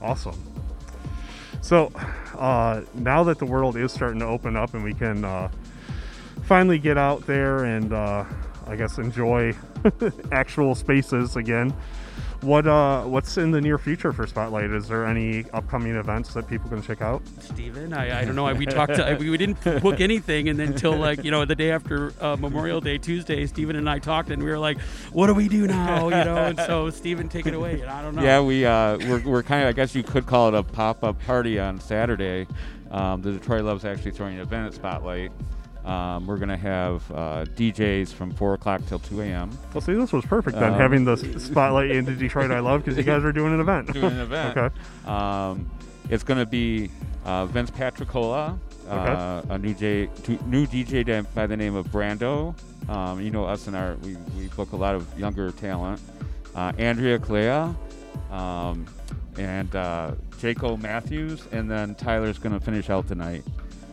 Awesome. 0.00 0.42
So, 1.60 1.92
uh, 2.38 2.82
now 2.94 3.22
that 3.24 3.38
the 3.38 3.44
world 3.44 3.76
is 3.76 3.92
starting 3.92 4.20
to 4.20 4.26
open 4.26 4.56
up 4.56 4.72
and 4.74 4.82
we 4.82 4.94
can 4.94 5.24
uh, 5.24 5.50
finally 6.44 6.78
get 6.78 6.96
out 6.96 7.26
there 7.26 7.64
and 7.64 7.92
uh, 7.92 8.24
I 8.66 8.76
guess 8.76 8.98
enjoy 8.98 9.54
actual 10.32 10.74
spaces 10.74 11.36
again, 11.36 11.74
what 12.42 12.66
uh, 12.66 13.02
what's 13.04 13.36
in 13.36 13.50
the 13.50 13.60
near 13.60 13.78
future 13.78 14.12
for 14.12 14.26
Spotlite? 14.26 14.74
Is 14.74 14.88
there 14.88 15.04
any 15.04 15.44
upcoming 15.52 15.94
events 15.96 16.32
that 16.34 16.48
people 16.48 16.70
can 16.70 16.82
check 16.82 17.02
out? 17.02 17.22
Steven, 17.40 17.92
I, 17.92 18.20
I 18.20 18.24
don't 18.24 18.34
know. 18.34 18.52
We 18.54 18.66
talked 18.66 18.94
to, 18.94 19.16
we, 19.18 19.30
we 19.30 19.36
didn't 19.36 19.62
book 19.82 20.00
anything. 20.00 20.48
And 20.48 20.58
then 20.58 20.68
until 20.68 20.96
like, 20.96 21.24
you 21.24 21.30
know, 21.30 21.44
the 21.44 21.54
day 21.54 21.70
after 21.70 22.12
uh, 22.20 22.36
Memorial 22.36 22.80
Day, 22.80 22.98
Tuesday, 22.98 23.46
Steven 23.46 23.76
and 23.76 23.88
I 23.88 23.98
talked 23.98 24.30
and 24.30 24.42
we 24.42 24.50
were 24.50 24.58
like, 24.58 24.80
what 25.12 25.26
do 25.26 25.34
we 25.34 25.48
do 25.48 25.66
now? 25.66 26.04
You 26.04 26.24
know, 26.24 26.36
and 26.36 26.58
so 26.58 26.90
Steven, 26.90 27.28
take 27.28 27.46
it 27.46 27.54
away. 27.54 27.80
And 27.80 27.90
I 27.90 28.02
don't 28.02 28.14
know. 28.14 28.22
Yeah, 28.22 28.40
we 28.40 28.64
uh, 28.64 28.98
we're, 28.98 29.22
we're 29.24 29.42
kind 29.42 29.62
of 29.62 29.68
I 29.68 29.72
guess 29.72 29.94
you 29.94 30.02
could 30.02 30.26
call 30.26 30.48
it 30.48 30.54
a 30.54 30.62
pop 30.62 31.04
up 31.04 31.20
party 31.24 31.58
on 31.58 31.80
Saturday. 31.80 32.46
Um, 32.90 33.22
the 33.22 33.32
Detroit 33.32 33.64
Loves 33.64 33.84
actually 33.84 34.10
throwing 34.12 34.34
an 34.36 34.40
event 34.40 34.74
at 34.74 34.80
Spotlite. 34.80 35.30
Um, 35.84 36.26
we're 36.26 36.36
gonna 36.36 36.56
have 36.56 37.10
uh, 37.10 37.44
DJs 37.56 38.12
from 38.12 38.32
four 38.32 38.54
o'clock 38.54 38.82
till 38.86 38.98
two 38.98 39.22
a.m. 39.22 39.50
Well, 39.72 39.80
see, 39.80 39.94
this 39.94 40.12
was 40.12 40.24
perfect 40.26 40.58
then, 40.58 40.74
Um, 40.74 40.78
having 40.78 41.04
the 41.04 41.14
Spotlite 41.16 41.90
into 41.92 42.14
Detroit 42.14 42.50
I 42.50 42.58
love 42.60 42.84
because 42.84 42.98
you 42.98 43.02
guys 43.02 43.24
are 43.24 43.32
doing 43.32 43.54
an 43.54 43.60
event. 43.60 43.92
doing 43.92 44.12
an 44.12 44.20
event. 44.20 44.56
okay. 44.58 44.74
Um, 45.10 45.70
it's 46.10 46.22
going 46.24 46.38
to 46.40 46.46
be 46.46 46.90
uh, 47.24 47.46
Vince 47.46 47.70
Patricola, 47.70 48.58
uh, 48.88 49.42
a 49.48 49.58
new, 49.58 49.72
J, 49.74 50.08
new 50.46 50.66
DJ 50.66 51.24
by 51.34 51.46
the 51.46 51.56
name 51.56 51.74
of 51.76 51.86
Brando. 51.86 52.54
Um, 52.88 53.20
you 53.20 53.30
know 53.30 53.44
us 53.44 53.66
and 53.68 53.76
our 53.76 53.94
we, 54.02 54.16
we 54.36 54.48
book 54.48 54.72
a 54.72 54.76
lot 54.76 54.94
of 54.94 55.18
younger 55.18 55.50
talent. 55.52 56.00
Uh, 56.54 56.72
Andrea 56.78 57.18
Clea, 57.18 57.72
um, 58.32 58.84
and 59.38 59.74
uh, 59.76 60.12
Jaco 60.40 60.80
Matthews, 60.80 61.44
and 61.52 61.70
then 61.70 61.94
Tyler's 61.94 62.38
going 62.38 62.58
to 62.58 62.64
finish 62.64 62.90
out 62.90 63.06
tonight. 63.06 63.44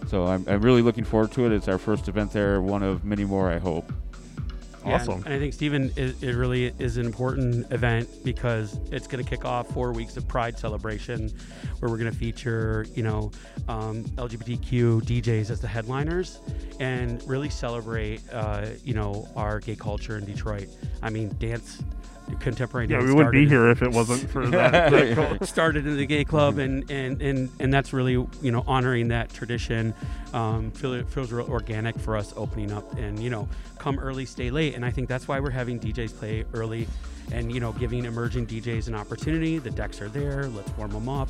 So 0.08 0.26
I'm, 0.26 0.46
I'm 0.48 0.62
really 0.62 0.82
looking 0.82 1.04
forward 1.04 1.32
to 1.34 1.46
it. 1.46 1.52
It's 1.52 1.68
our 1.68 1.78
first 1.78 2.08
event 2.08 2.32
there, 2.32 2.62
one 2.62 2.84
of 2.84 3.04
many 3.04 3.26
more, 3.26 3.52
I 3.52 3.58
hope. 3.58 3.92
Yeah, 4.86 4.96
Awesome. 4.96 5.24
And 5.26 5.34
I 5.34 5.40
think 5.40 5.54
Stephen, 5.54 5.92
it, 5.98 6.22
it 6.24 6.36
really 6.36 6.74
is 6.80 6.96
an 6.96 7.06
important 7.06 7.70
event 7.74 8.10
because 8.24 8.80
it's 8.90 9.06
going 9.06 9.22
to 9.22 9.30
kick 9.30 9.44
off 9.44 9.68
four 9.68 9.92
weeks 9.92 10.16
of 10.16 10.26
Pride 10.28 10.58
celebration, 10.58 11.30
where 11.80 11.92
we're 11.92 11.98
going 11.98 12.12
to 12.12 12.18
feature, 12.18 12.86
you 12.96 13.04
know, 13.04 13.32
um, 13.68 14.06
LGBTQ 14.16 15.02
DJs 15.02 15.50
as 15.50 15.60
the 15.60 15.68
headliners, 15.68 16.40
and 16.80 17.22
really 17.28 17.50
celebrate, 17.50 18.22
uh, 18.32 18.68
you 18.86 18.94
know, 18.94 19.28
our 19.36 19.60
gay 19.60 19.76
culture 19.76 20.18
in 20.18 20.24
Detroit. 20.24 20.70
I 21.04 21.10
mean, 21.10 21.36
dance, 21.38 21.84
contemporary 22.40 22.88
Yeah, 22.88 22.98
dance. 22.98 23.10
we 23.10 23.14
wouldn't 23.16 23.34
be 23.34 23.48
here 23.48 23.70
if 23.70 23.82
it 23.82 23.92
wasn't 23.92 24.30
for 24.30 24.48
that. 24.50 24.92
that 24.92 25.48
started 25.48 25.86
in 25.88 25.98
the 25.98 26.06
gay 26.06 26.24
club 26.26 26.58
and 26.58 26.90
and 26.92 27.22
and 27.22 27.50
and 27.60 27.74
that's 27.74 27.94
really 27.94 28.14
you 28.42 28.52
know 28.52 28.64
honoring 28.68 29.08
that 29.10 29.34
tradition 29.34 29.94
um 30.34 30.72
feel 30.72 30.94
it 30.94 31.08
feels 31.10 31.32
real 31.32 31.48
organic 31.48 31.98
for 32.00 32.16
us 32.18 32.34
opening 32.38 32.72
up 32.72 32.98
and 32.98 33.20
you 33.20 33.30
know 33.30 33.48
come 33.78 34.00
early 34.00 34.26
stay 34.26 34.50
late. 34.52 34.76
And 34.76 34.84
i 34.86 34.90
think 34.92 35.08
that's 35.08 35.28
why 35.28 35.40
we're 35.40 35.50
having 35.52 35.80
djs 35.80 36.18
play 36.18 36.44
early 36.54 36.88
and 37.34 37.54
you 37.54 37.60
know 37.60 37.74
giving 37.74 38.06
emerging 38.06 38.48
djs 38.48 38.88
an 38.88 38.96
opportunity. 38.96 39.58
The 39.60 39.70
decks 39.70 40.02
are 40.02 40.08
there. 40.08 40.46
Let's 40.48 40.72
warm 40.78 40.92
them 40.92 41.10
up. 41.10 41.28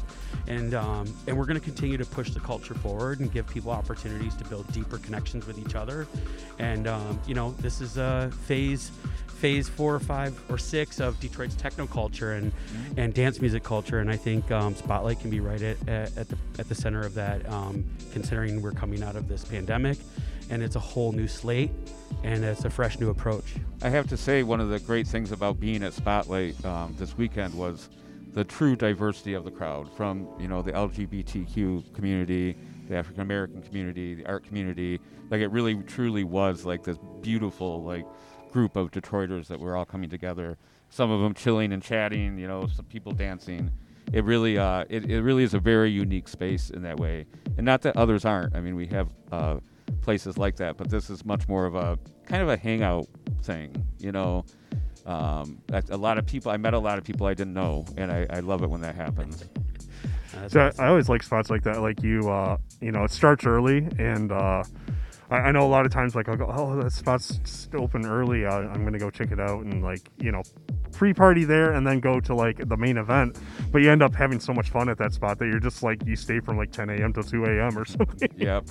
And 0.48 0.76
um, 0.76 1.12
and 1.26 1.36
we're 1.36 1.46
going 1.46 1.60
to 1.60 1.64
continue 1.64 1.98
to 1.98 2.06
push 2.06 2.30
the 2.32 2.40
culture 2.40 2.76
forward 2.76 3.20
and 3.20 3.32
give 3.32 3.48
people 3.48 3.72
opportunities 3.72 4.36
to 4.36 4.46
build 4.46 4.72
deeper 4.72 5.00
connections 5.00 5.48
with 5.48 5.58
each 5.58 5.74
other. 5.74 6.06
And 6.60 6.86
um, 6.88 7.20
you 7.26 7.34
know 7.34 7.52
this 7.60 7.82
is 7.82 7.98
a 7.98 8.32
phase 8.46 8.92
phase 9.38 9.70
four 9.70 9.94
or 9.94 10.00
five 10.00 10.40
or 10.50 10.58
six 10.58 11.00
of 11.00 11.20
Detroit's 11.20 11.56
techno 11.56 11.86
culture 11.86 12.34
and 12.34 12.52
and 12.98 13.14
dance 13.14 13.40
music 13.40 13.64
culture, 13.64 14.00
and 14.00 14.10
I 14.10 14.18
think 14.18 14.50
um, 14.52 14.74
Spotlite 14.74 15.22
can 15.22 15.30
be 15.30 15.40
right 15.40 15.62
at, 15.62 15.78
at, 15.88 16.18
at 16.18 16.30
the 16.30 16.38
at 16.60 16.70
the 16.70 16.76
center 16.76 17.02
of 17.02 17.14
that. 17.14 17.48
Um, 17.50 17.86
considering 18.12 18.62
we're 18.62 18.72
coming 18.72 19.04
out 19.04 19.16
of 19.16 19.28
this 19.28 19.46
pandemic, 19.46 19.98
and 20.50 20.64
it's 20.64 20.76
a 20.76 20.80
whole 20.80 21.12
new 21.12 21.28
slate, 21.28 21.72
and 22.24 22.44
it's 22.44 22.66
a 22.66 22.70
fresh 22.70 23.00
new 23.00 23.10
approach. 23.10 23.56
I 23.82 23.90
have 23.90 24.08
to 24.08 24.18
say, 24.18 24.44
one 24.44 24.60
of 24.60 24.70
the 24.70 24.80
great 24.80 25.08
things 25.08 25.32
about 25.32 25.60
being 25.60 25.84
at 25.84 25.94
Spotlite 25.94 26.64
um, 26.66 26.96
this 26.98 27.18
weekend 27.18 27.54
was 27.54 27.90
the 28.34 28.44
true 28.44 28.76
diversity 28.76 29.34
of 29.34 29.44
the 29.44 29.52
crowd 29.52 29.92
from 29.96 30.28
you 30.40 30.48
know 30.48 30.62
the 30.62 30.72
LGBTQ 30.72 31.94
community, 31.94 32.58
the 32.90 32.96
African 32.96 33.22
American 33.22 33.62
community, 33.62 34.16
the 34.16 34.26
art 34.26 34.46
community. 34.46 35.00
Like 35.30 35.42
it 35.42 35.50
really 35.50 35.76
truly 35.84 36.24
was 36.24 36.66
like 36.66 36.84
this 36.84 36.98
beautiful 37.22 37.84
like 37.84 38.06
group 38.52 38.76
of 38.76 38.92
Detroiters 38.92 39.48
that 39.48 39.60
were 39.60 39.76
all 39.76 39.86
coming 39.86 40.10
together. 40.10 40.58
Some 40.90 41.12
of 41.12 41.22
them 41.22 41.34
chilling 41.34 41.74
and 41.74 41.84
chatting, 41.84 42.38
you 42.38 42.48
know, 42.48 42.68
some 42.68 42.86
people 42.86 43.12
dancing. 43.12 43.72
It 44.14 44.24
really, 44.24 44.58
uh, 44.58 44.86
it, 44.90 45.10
it 45.10 45.22
really 45.22 45.44
is 45.44 45.54
a 45.54 45.60
very 45.60 45.92
unique 45.92 46.30
space 46.30 46.70
in 46.70 46.82
that 46.84 46.98
way, 46.98 47.26
and 47.58 47.66
not 47.66 47.82
that 47.82 47.98
others 47.98 48.24
aren't. 48.24 48.56
I 48.56 48.62
mean, 48.62 48.76
we 48.76 48.88
have 48.88 49.10
uh, 49.34 49.58
places 50.02 50.38
like 50.38 50.56
that, 50.58 50.78
but 50.78 50.90
this 50.90 51.10
is 51.10 51.26
much 51.26 51.48
more 51.50 51.66
of 51.66 51.76
a 51.76 52.00
kind 52.26 52.42
of 52.42 52.48
a 52.48 52.56
hangout 52.56 53.08
thing, 53.44 53.76
you 54.00 54.14
know. 54.14 54.46
Um, 55.06 55.62
a, 55.74 55.84
a 55.90 55.98
lot 55.98 56.18
of 56.18 56.26
people, 56.26 56.52
I 56.52 56.58
met 56.58 56.74
a 56.74 56.80
lot 56.80 56.98
of 56.98 57.04
people 57.04 57.28
I 57.28 57.34
didn't 57.34 57.54
know, 57.54 57.86
and 57.98 58.10
I, 58.12 58.26
I 58.30 58.40
love 58.40 58.64
it 58.64 58.70
when 58.70 58.82
that 58.82 58.96
happens. 58.96 59.44
So 60.48 60.62
awesome. 60.62 60.86
I 60.86 60.88
always 60.88 61.10
like 61.10 61.24
spots 61.24 61.50
like 61.50 61.64
that. 61.64 61.82
Like 61.82 62.02
you, 62.04 62.30
uh, 62.30 62.58
you 62.80 62.92
know, 62.92 63.04
it 63.04 63.12
starts 63.12 63.46
early, 63.46 63.88
and 63.98 64.32
uh, 64.32 64.64
I, 65.30 65.36
I 65.36 65.52
know 65.52 65.66
a 65.66 65.68
lot 65.68 65.86
of 65.86 65.92
times, 65.92 66.16
like 66.16 66.30
I'll 66.30 66.38
go, 66.38 66.52
oh, 66.54 66.82
that 66.82 66.92
spot's 66.92 67.70
open 67.74 68.06
early. 68.06 68.46
I, 68.46 68.60
I'm 68.60 68.84
gonna 68.84 69.00
go 69.00 69.10
check 69.10 69.32
it 69.32 69.40
out, 69.40 69.64
and 69.64 69.84
like 69.84 70.10
you 70.18 70.32
know, 70.32 70.44
pre-party 70.92 71.46
there, 71.46 71.74
and 71.74 71.86
then 71.86 72.00
go 72.00 72.20
to 72.20 72.36
like 72.36 72.68
the 72.68 72.78
main 72.78 72.98
event. 72.98 73.38
But 73.72 73.82
you 73.82 73.92
end 73.92 74.02
up 74.02 74.16
having 74.16 74.40
so 74.40 74.54
much 74.54 74.70
fun 74.70 74.90
at 74.90 74.98
that 74.98 75.14
spot 75.14 75.40
that 75.40 75.46
you're 75.48 75.60
just 75.60 75.84
like 75.84 76.06
you 76.06 76.16
stay 76.16 76.40
from 76.40 76.58
like 76.58 76.72
10 76.72 76.90
a.m. 76.90 77.14
till 77.14 77.24
2 77.24 77.46
a.m. 77.46 77.78
or 77.78 77.86
something. 77.86 78.30
Yep. 78.38 78.70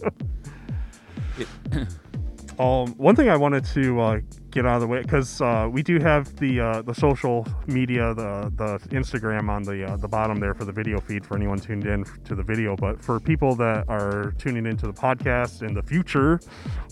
Um, 2.59 2.95
one 2.97 3.15
thing 3.15 3.29
I 3.29 3.37
wanted 3.37 3.65
to 3.67 4.01
uh, 4.01 4.21
get 4.57 4.65
out 4.65 4.77
of 4.77 4.81
the 4.81 4.87
way 4.87 5.03
because 5.03 5.43
uh, 5.43 5.69
we 5.71 5.83
do 5.83 5.99
have 6.01 6.35
the 6.37 6.59
uh, 6.59 6.81
the 6.81 6.95
social 6.95 7.47
media, 7.67 8.15
the 8.15 8.51
the 8.57 8.79
Instagram 8.89 9.51
on 9.51 9.63
the 9.63 9.85
uh, 9.85 9.97
the 9.99 10.09
bottom 10.09 10.41
there 10.41 10.55
for 10.55 10.65
the 10.65 10.73
video 10.73 10.99
feed 10.99 11.27
for 11.27 11.37
anyone 11.37 11.59
tuned 11.59 11.87
in 11.87 12.05
to 12.25 12.35
the 12.35 12.43
video. 12.43 12.75
But 12.75 13.05
for 13.05 13.21
people 13.21 13.55
that 13.57 13.85
are 13.89 14.33
tuning 14.39 14.65
into 14.65 14.87
the 14.87 14.95
podcast 14.95 15.61
in 15.61 15.75
the 15.75 15.83
future 15.83 16.41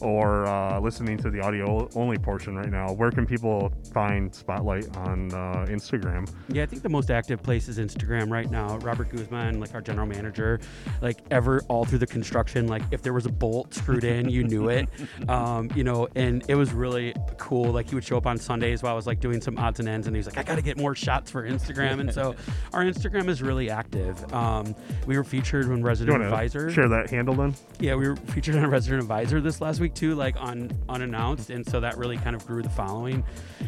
or 0.02 0.44
uh, 0.44 0.78
listening 0.78 1.16
to 1.18 1.30
the 1.30 1.40
audio 1.40 1.88
only 1.94 2.18
portion 2.18 2.54
right 2.54 2.70
now, 2.70 2.92
where 2.92 3.10
can 3.10 3.24
people 3.24 3.72
find 3.94 4.30
Spotlite 4.30 4.94
on 4.98 5.32
uh, 5.32 5.64
Instagram? 5.70 6.30
Yeah, 6.48 6.64
I 6.64 6.66
think 6.66 6.82
the 6.82 6.90
most 6.90 7.10
active 7.10 7.42
place 7.42 7.68
is 7.68 7.78
Instagram 7.78 8.30
right 8.30 8.50
now. 8.50 8.76
Robert 8.78 9.08
Guzman, 9.08 9.58
like 9.58 9.74
our 9.74 9.80
general 9.80 10.06
manager, 10.06 10.60
like 11.00 11.20
ever 11.30 11.62
all 11.68 11.86
through 11.86 12.00
the 12.00 12.06
construction, 12.06 12.66
like 12.66 12.82
if 12.90 13.00
there 13.00 13.14
was 13.14 13.24
a 13.24 13.32
bolt 13.32 13.72
screwed 13.72 14.04
in, 14.04 14.28
you 14.28 14.44
knew 14.44 14.68
it. 14.68 14.86
Um, 15.28 15.70
you 15.74 15.84
know, 15.84 16.08
and 16.16 16.44
it 16.48 16.54
was 16.54 16.72
really 16.72 17.14
cool. 17.38 17.53
Like 17.62 17.88
he 17.88 17.94
would 17.94 18.04
show 18.04 18.16
up 18.16 18.26
on 18.26 18.38
Sundays 18.38 18.82
while 18.82 18.92
I 18.92 18.96
was 18.96 19.06
like 19.06 19.20
doing 19.20 19.40
some 19.40 19.58
odds 19.58 19.80
and 19.80 19.88
ends, 19.88 20.06
and 20.06 20.14
he 20.14 20.18
was 20.18 20.26
like, 20.26 20.38
I 20.38 20.42
got 20.42 20.56
to 20.56 20.62
get 20.62 20.76
more 20.76 20.94
shots 20.94 21.30
for 21.30 21.48
Instagram. 21.48 22.00
And 22.00 22.12
so 22.12 22.34
our 22.72 22.82
Instagram 22.84 23.28
is 23.28 23.42
really 23.42 23.70
active. 23.70 24.32
Um, 24.32 24.74
we 25.06 25.16
were 25.16 25.24
featured 25.24 25.68
when 25.68 25.78
You 25.78 25.84
Resident 25.84 26.22
Advisor. 26.22 26.70
share 26.70 26.88
that 26.88 27.10
handle 27.10 27.34
then? 27.34 27.54
Yeah, 27.80 27.94
we 27.94 28.08
were 28.08 28.16
featured 28.16 28.56
on 28.56 28.68
Resident 28.70 29.02
Advisor 29.02 29.40
this 29.40 29.60
last 29.60 29.80
week 29.80 29.94
too, 29.94 30.14
like 30.14 30.36
on 30.40 30.70
unannounced, 30.88 31.50
and 31.50 31.66
so 31.68 31.80
that 31.80 31.96
really 31.96 32.16
kind 32.16 32.34
of 32.36 32.46
grew 32.46 32.62
the 32.62 32.70
following. 32.70 33.24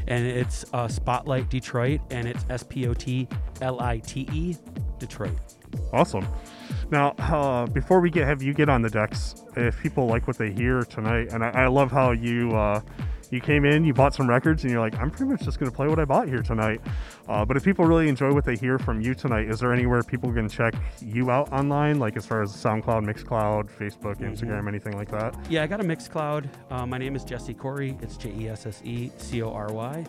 And 0.07 0.26
it's 0.26 0.64
uh, 0.73 0.87
Spotlite 0.88 1.49
Detroit, 1.49 2.00
and 2.11 2.26
it's 2.26 2.45
S 2.50 2.62
P 2.62 2.87
O 2.87 2.95
T 2.95 3.28
L 3.61 3.81
I 3.81 3.99
T 3.99 4.28
E 4.33 4.57
Detroit. 4.99 5.37
Awesome. 5.93 6.26
Now, 6.90 7.11
uh, 7.19 7.66
before 7.66 8.00
we 8.00 8.11
get 8.11 8.26
have 8.26 8.43
you 8.43 8.55
get 8.55 8.69
on 8.69 8.83
the 8.83 8.90
decks, 8.90 9.35
if 9.57 9.81
people 9.83 10.07
like 10.07 10.26
what 10.26 10.38
they 10.38 10.52
hear 10.52 10.83
tonight, 10.83 11.28
and 11.33 11.45
I, 11.45 11.50
I 11.50 11.66
love 11.66 11.90
how 11.90 12.12
you 12.12 12.50
uh, 12.57 12.81
you 13.30 13.40
came 13.40 13.64
in, 13.64 13.85
you 13.85 13.92
bought 13.92 14.14
some 14.14 14.28
records, 14.28 14.62
and 14.62 14.73
you're 14.73 14.80
like, 14.80 14.97
I'm 14.97 15.11
pretty 15.11 15.30
much 15.30 15.42
just 15.42 15.59
going 15.59 15.71
to 15.71 15.76
play 15.76 15.88
what 15.88 15.99
I 15.99 16.04
bought 16.04 16.28
here 16.28 16.42
tonight. 16.42 16.80
Uh, 17.28 17.45
but 17.45 17.56
if 17.56 17.64
people 17.64 17.85
really 17.85 18.09
enjoy 18.09 18.33
what 18.33 18.45
they 18.45 18.56
hear 18.56 18.78
from 18.78 19.00
you 19.00 19.14
tonight, 19.14 19.49
is 19.49 19.61
there 19.61 19.73
anywhere 19.73 20.02
people 20.02 20.33
can 20.33 20.49
check 20.49 20.75
you 21.00 21.30
out 21.30 21.52
online, 21.52 21.99
like 21.99 22.16
as 22.16 22.25
far 22.26 22.42
as 22.42 22.52
SoundCloud, 22.52 23.04
Mixcloud, 23.04 23.71
Facebook, 23.71 24.21
Instagram, 24.21 24.68
anything 24.68 24.97
like 24.97 25.11
that? 25.11 25.35
Yeah, 25.50 25.62
I 25.62 25.66
got 25.66 25.80
a 25.80 25.85
Mixcloud. 25.85 26.49
Uh, 26.71 26.87
my 26.87 26.99
name 26.99 27.16
is 27.16 27.25
Jesse 27.25 27.54
Corey. 27.54 27.97
It's 28.00 28.16
J 28.16 28.33
E 28.38 28.49
S 28.49 28.66
S 28.66 28.80
E 28.85 29.11
C 29.16 29.42
O 29.42 29.52
R 29.52 29.73
Y. 29.73 30.04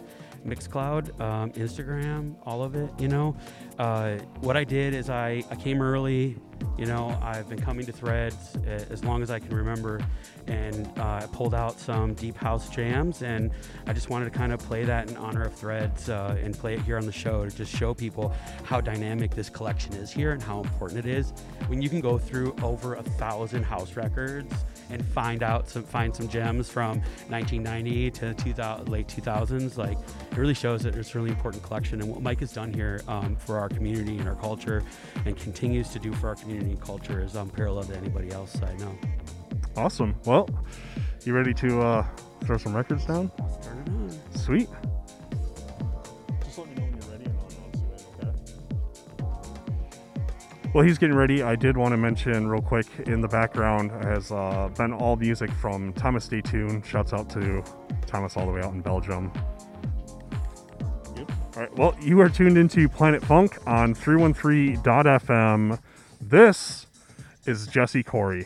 Mixcloud, 0.45 1.19
um, 1.19 1.51
Instagram, 1.51 2.35
all 2.45 2.63
of 2.63 2.75
it. 2.75 2.89
You 2.99 3.07
know, 3.07 3.35
uh, 3.79 4.17
what 4.41 4.57
I 4.57 4.63
did 4.63 4.93
is 4.93 5.09
I, 5.09 5.43
I 5.49 5.55
came 5.55 5.81
early. 5.81 6.37
You 6.77 6.85
know, 6.85 7.17
I've 7.21 7.47
been 7.47 7.61
coming 7.61 7.85
to 7.85 7.91
Threads 7.91 8.55
as 8.65 9.03
long 9.03 9.21
as 9.21 9.29
I 9.29 9.37
can 9.37 9.55
remember, 9.55 10.01
and 10.47 10.87
uh, 10.97 11.21
I 11.21 11.27
pulled 11.31 11.53
out 11.53 11.79
some 11.79 12.15
deep 12.15 12.35
house 12.35 12.69
jams, 12.69 13.21
and 13.21 13.51
I 13.85 13.93
just 13.93 14.09
wanted 14.09 14.25
to 14.25 14.31
kind 14.31 14.51
of 14.51 14.59
play 14.59 14.83
that 14.83 15.09
in 15.09 15.17
honor 15.17 15.43
of 15.43 15.53
Threads 15.53 16.09
uh, 16.09 16.37
and 16.41 16.57
play 16.57 16.73
it 16.73 16.81
here 16.81 16.97
on 16.97 17.05
the 17.05 17.11
show 17.11 17.45
to 17.45 17.55
just 17.55 17.75
show 17.75 17.93
people 17.93 18.33
how 18.63 18.81
dynamic 18.81 19.35
this 19.35 19.49
collection 19.49 19.93
is 19.93 20.11
here 20.11 20.31
and 20.31 20.41
how 20.41 20.61
important 20.61 21.05
it 21.05 21.09
is. 21.09 21.31
When 21.67 21.81
you 21.81 21.89
can 21.89 22.01
go 22.01 22.17
through 22.17 22.55
over 22.63 22.95
a 22.95 23.03
thousand 23.03 23.63
house 23.63 23.95
records 23.95 24.53
and 24.89 25.05
find 25.05 25.43
out 25.43 25.69
some 25.69 25.83
find 25.83 26.15
some 26.15 26.27
gems 26.27 26.69
from 26.69 26.99
1990 27.29 28.11
to 28.11 28.33
2000, 28.33 28.89
late 28.89 29.07
2000s, 29.07 29.77
like 29.77 29.97
it 30.31 30.37
really 30.37 30.53
shows 30.53 30.83
that 30.83 30.95
it's 30.95 31.13
a 31.13 31.17
really 31.17 31.31
important 31.31 31.63
collection. 31.63 32.01
And 32.01 32.09
what 32.09 32.21
Mike 32.21 32.39
has 32.39 32.53
done 32.53 32.73
here 32.73 33.01
um, 33.07 33.35
for 33.35 33.57
our 33.57 33.69
community 33.69 34.17
and 34.17 34.27
our 34.27 34.35
culture, 34.35 34.83
and 35.25 35.35
continues 35.37 35.89
to 35.89 35.99
do 35.99 36.13
for 36.13 36.29
our 36.29 36.35
community 36.35 36.71
and 36.71 36.81
culture, 36.81 37.21
is 37.21 37.35
unparalleled 37.35 37.87
to 37.87 37.97
anybody 37.97 38.31
else 38.31 38.57
I 38.61 38.73
know. 38.77 38.97
Awesome. 39.75 40.15
Well, 40.25 40.49
you 41.23 41.33
ready 41.33 41.53
to 41.55 41.81
uh, 41.81 42.05
throw 42.45 42.57
some 42.57 42.75
records 42.75 43.05
down? 43.05 43.31
Turn 43.61 43.79
it 43.79 43.89
on. 43.89 44.37
Sweet. 44.37 44.69
Well, 50.77 50.85
he's 50.85 50.99
getting 50.99 51.15
ready. 51.15 51.41
I 51.41 51.55
did 51.55 51.75
want 51.75 51.93
to 51.93 51.97
mention 51.97 52.47
real 52.47 52.61
quick 52.61 52.85
in 53.07 53.19
the 53.19 53.27
background 53.27 53.89
has 53.89 54.31
uh, 54.31 54.69
been 54.77 54.93
all 54.93 55.15
music 55.15 55.49
from 55.53 55.91
Thomas 55.93 56.25
Stay 56.25 56.39
Tuned. 56.39 56.85
Shouts 56.85 57.13
out 57.13 57.31
to 57.31 57.63
Thomas 58.05 58.37
all 58.37 58.45
the 58.45 58.51
way 58.51 58.61
out 58.61 58.73
in 58.73 58.81
Belgium. 58.81 59.31
All 61.17 61.25
right. 61.55 61.75
Well, 61.75 61.97
you 61.99 62.21
are 62.21 62.29
tuned 62.29 62.59
into 62.59 62.87
Planet 62.87 63.25
Funk 63.25 63.57
on 63.65 63.95
313.fm. 63.95 65.79
This 66.21 66.85
is 67.47 67.65
Jesse 67.65 68.03
Corey. 68.03 68.45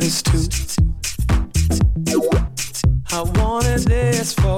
too. 0.00 0.46
I 3.10 3.22
wanted 3.22 3.80
this 3.80 4.32
forever. 4.34 4.57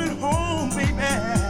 Coming 0.00 0.16
home, 0.18 0.70
baby. 0.70 1.49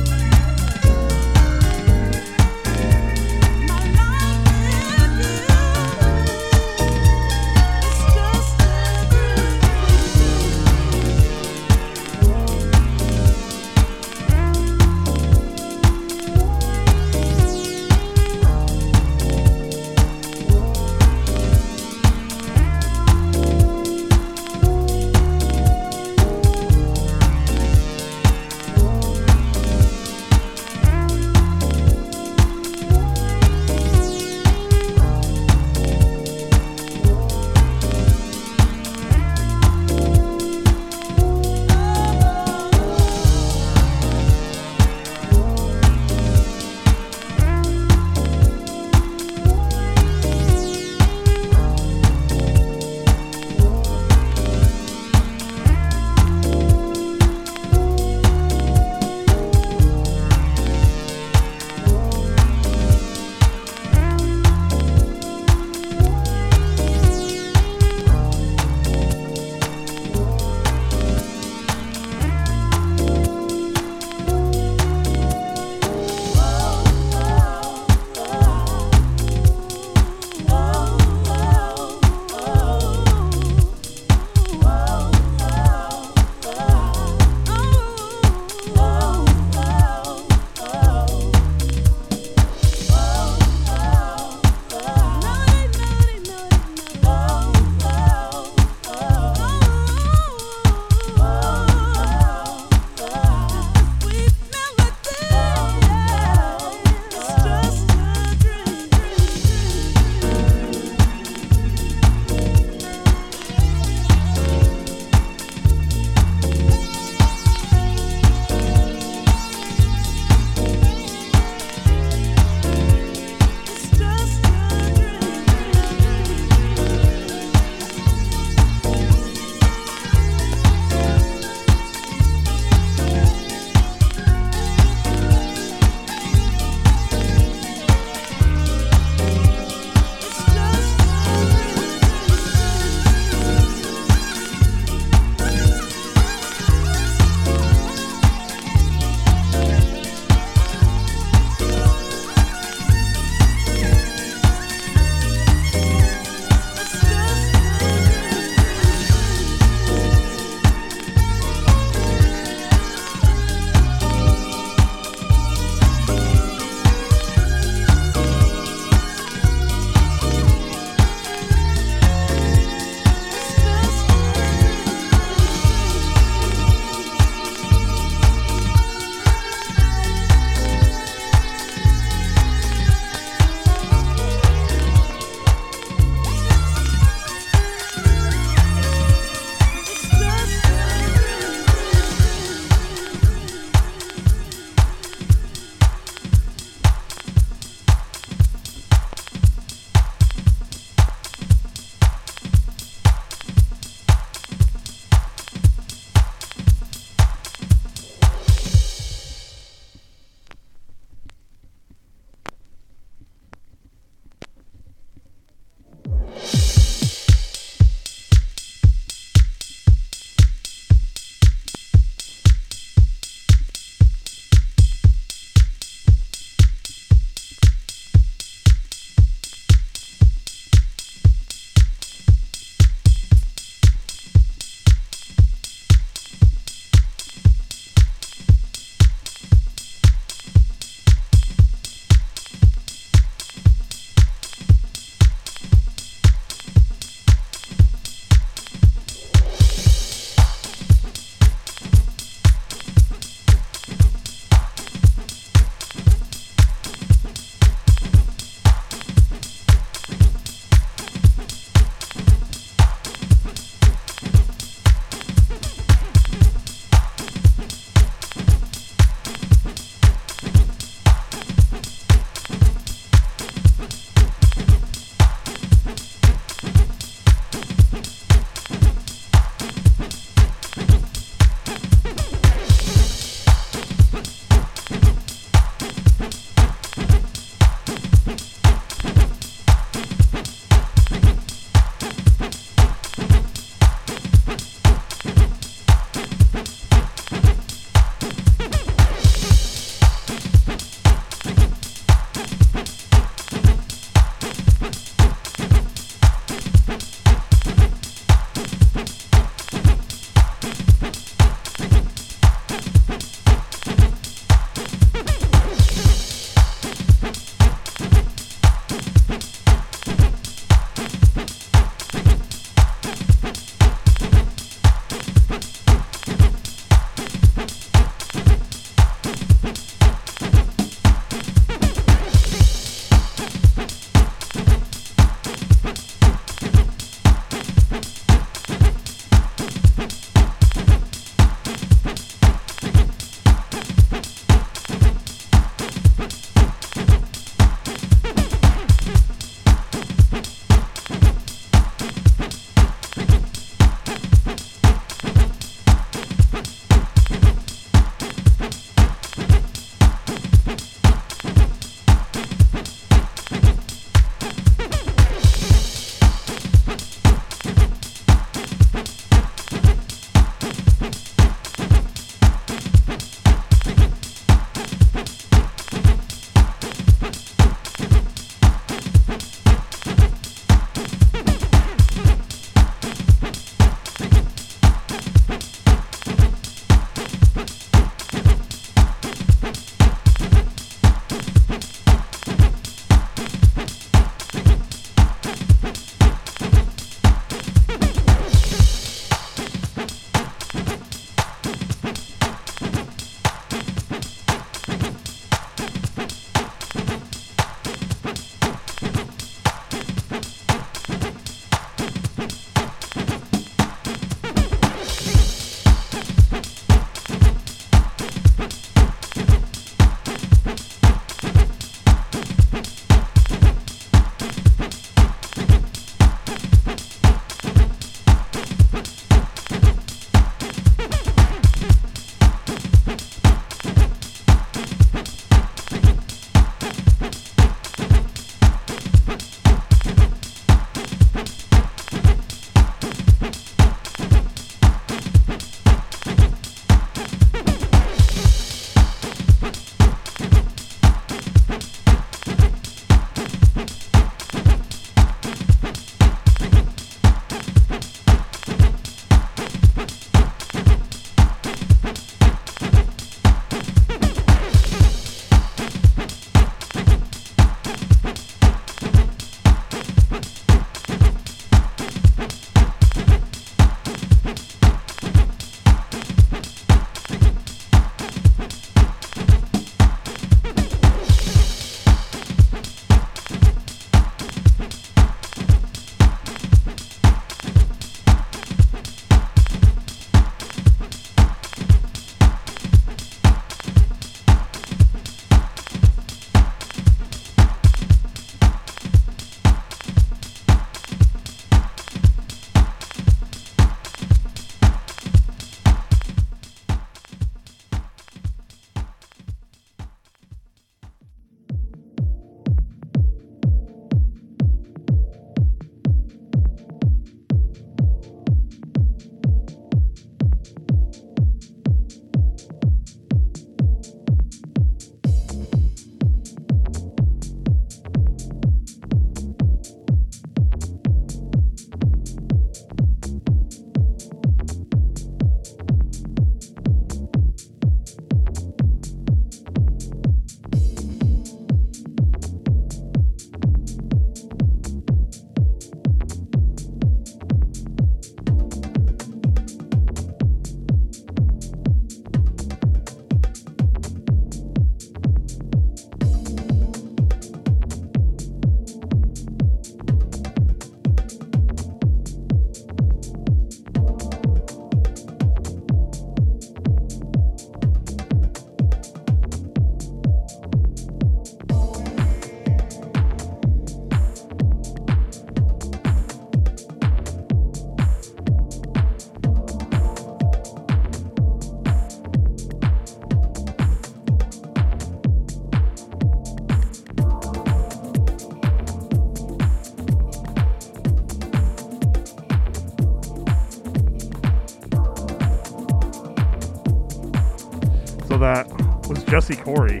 Jesse 599.30 599.54
Corey. 599.54 600.00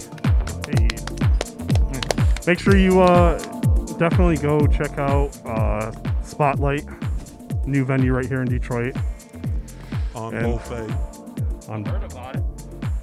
Hey. 0.66 0.88
Make 2.48 2.58
sure 2.58 2.76
you 2.76 3.00
uh, 3.00 3.38
definitely 3.96 4.36
go 4.38 4.66
check 4.66 4.98
out 4.98 5.28
uh, 5.46 5.92
Spotlite, 6.24 6.84
new 7.64 7.84
venue 7.84 8.12
right 8.12 8.26
here 8.26 8.42
in 8.42 8.48
Detroit. 8.48 8.96
On 10.16 10.34
And- 10.34 10.46
Beaufait. 10.46 10.90
On 11.68 11.86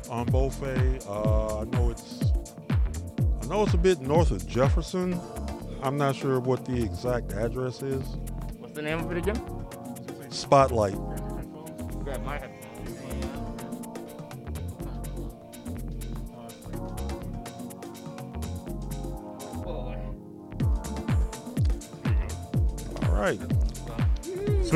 On 0.09 0.25
Beaufait. 0.25 0.99
Uh, 1.07 1.61
I 1.61 1.63
know 1.63 1.89
it's 1.91 2.21
I 3.41 3.45
know 3.47 3.63
it's 3.63 3.73
a 3.73 3.77
bit 3.77 4.01
north 4.01 4.31
of 4.31 4.45
Jefferson. 4.45 5.17
I'm 5.81 5.97
not 5.97 6.13
sure 6.17 6.41
what 6.41 6.65
the 6.65 6.83
exact 6.83 7.31
address 7.31 7.81
is. 7.81 8.03
What's 8.59 8.73
the 8.73 8.81
name 8.81 8.99
of 8.99 9.09
it 9.13 9.17
again? 9.17 9.37
Spotlite. 10.29 11.06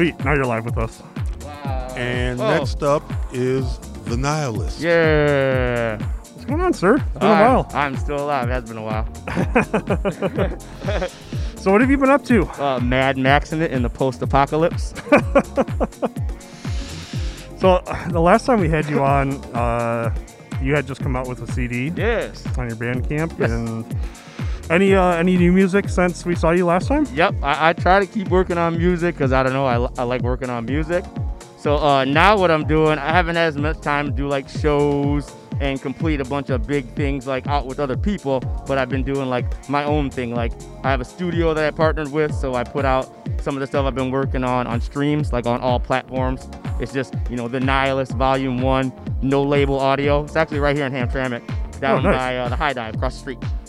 Sweet. 0.01 0.17
Now 0.25 0.33
you're 0.33 0.45
live 0.45 0.65
with 0.65 0.79
us. 0.79 0.99
Wow. 1.43 1.93
And 1.95 2.41
Oh. 2.41 2.49
next 2.57 2.81
up 2.81 3.03
is 3.31 3.77
The 4.05 4.17
Nihilist. 4.17 4.79
Yeah. 4.81 5.99
What's 6.33 6.45
going 6.45 6.59
on, 6.59 6.73
sir? 6.73 6.95
It's 6.95 7.03
been 7.19 7.21
a 7.21 7.25
I'm- 7.31 7.53
while. 7.55 7.67
I'm 7.75 7.95
still 7.97 8.15
alive. 8.25 8.49
It 8.49 8.53
has 8.53 8.63
been 8.63 8.77
a 8.79 8.83
while. 8.83 9.07
So 11.61 11.71
what 11.71 11.81
have 11.81 11.91
you 11.91 11.97
been 11.99 12.09
up 12.09 12.25
to? 12.25 12.47
Uh, 12.59 12.79
Mad 12.79 13.17
Maxing 13.17 13.61
it 13.61 13.69
in 13.71 13.83
the 13.83 13.89
post-apocalypse. 13.89 14.95
So 17.59 17.73
uh, 17.73 18.09
the 18.09 18.19
last 18.19 18.47
time 18.47 18.59
we 18.59 18.69
had 18.69 18.89
you 18.89 19.03
on, 19.03 19.33
uh, 19.53 20.11
you 20.63 20.73
had 20.73 20.87
just 20.87 20.99
come 20.99 21.15
out 21.15 21.27
with 21.27 21.47
a 21.47 21.51
CD. 21.51 21.91
Yes. 21.95 22.43
On 22.57 22.67
your 22.67 22.75
Bandcamp, 22.75 23.37
Yes. 23.37 23.51
and 23.51 23.85
any 24.71 24.95
uh, 24.95 25.11
any 25.15 25.37
new 25.37 25.51
music 25.51 25.89
since 25.89 26.25
we 26.25 26.35
saw 26.35 26.51
you 26.51 26.65
last 26.65 26.87
time? 26.87 27.05
Yep, 27.13 27.35
I, 27.43 27.69
I 27.69 27.73
try 27.73 27.99
to 27.99 28.05
keep 28.05 28.29
working 28.29 28.57
on 28.57 28.77
music 28.77 29.15
because 29.15 29.33
I 29.33 29.43
don't 29.43 29.53
know, 29.53 29.65
I, 29.65 29.75
I 29.99 30.03
like 30.03 30.21
working 30.21 30.49
on 30.49 30.65
music. 30.65 31.03
So 31.57 31.75
uh, 31.75 32.05
now 32.05 32.37
what 32.37 32.49
I'm 32.49 32.65
doing, 32.65 32.97
I 32.97 33.11
haven't 33.11 33.35
had 33.35 33.49
as 33.49 33.57
much 33.57 33.81
time 33.81 34.07
to 34.07 34.11
do 34.11 34.27
like 34.27 34.47
shows 34.49 35.31
and 35.59 35.79
complete 35.79 36.19
a 36.19 36.25
bunch 36.25 36.49
of 36.49 36.65
big 36.65 36.87
things 36.95 37.27
like 37.27 37.45
out 37.45 37.67
with 37.67 37.79
other 37.79 37.95
people, 37.95 38.39
but 38.65 38.79
I've 38.79 38.89
been 38.89 39.03
doing 39.03 39.29
like 39.29 39.69
my 39.69 39.83
own 39.83 40.09
thing. 40.09 40.33
Like 40.33 40.53
I 40.83 40.89
have 40.89 41.01
a 41.01 41.05
studio 41.05 41.53
that 41.53 41.63
I 41.63 41.69
partnered 41.69 42.11
with, 42.11 42.33
so 42.33 42.55
I 42.55 42.63
put 42.63 42.85
out 42.85 43.13
some 43.41 43.55
of 43.55 43.59
the 43.59 43.67
stuff 43.67 43.85
I've 43.85 43.93
been 43.93 44.09
working 44.09 44.43
on 44.43 44.65
on 44.65 44.81
streams, 44.81 45.31
like 45.33 45.45
on 45.45 45.61
all 45.61 45.79
platforms. 45.79 46.47
It's 46.79 46.93
just, 46.93 47.13
you 47.29 47.35
know, 47.35 47.47
The 47.47 47.59
Nihilist 47.59 48.13
Volume 48.13 48.61
1, 48.61 49.19
no 49.21 49.43
label 49.43 49.79
audio. 49.79 50.23
It's 50.23 50.35
actually 50.35 50.59
right 50.59 50.75
here 50.75 50.85
in 50.87 50.93
Hamtramck, 50.93 51.43
down 51.79 52.01
nice. 52.01 52.15
by 52.15 52.37
uh, 52.37 52.49
the 52.49 52.55
High 52.55 52.73
Dive 52.73 52.95
across 52.95 53.13
the 53.13 53.19
street. 53.19 53.60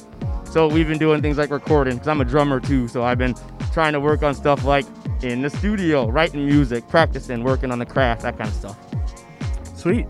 So 0.52 0.68
we've 0.68 0.86
been 0.86 0.98
doing 0.98 1.22
things 1.22 1.39
like 1.39 1.50
recording 1.50 1.94
because 1.94 2.08
I'm 2.08 2.20
a 2.20 2.26
drummer 2.26 2.60
too. 2.60 2.86
So 2.86 3.02
I've 3.02 3.16
been 3.16 3.34
trying 3.72 3.94
to 3.94 4.00
work 4.00 4.22
on 4.22 4.34
stuff 4.34 4.64
like 4.66 4.84
in 5.22 5.40
the 5.40 5.48
studio, 5.48 6.08
writing 6.10 6.44
music, 6.44 6.86
practicing, 6.89 7.42
working 7.42 7.70
on 7.72 7.78
the 7.78 7.86
craft, 7.86 8.20
that 8.20 8.36
kind 8.36 8.50
of 8.50 8.55
stuff. 8.55 8.78
Sweet. 9.74 10.06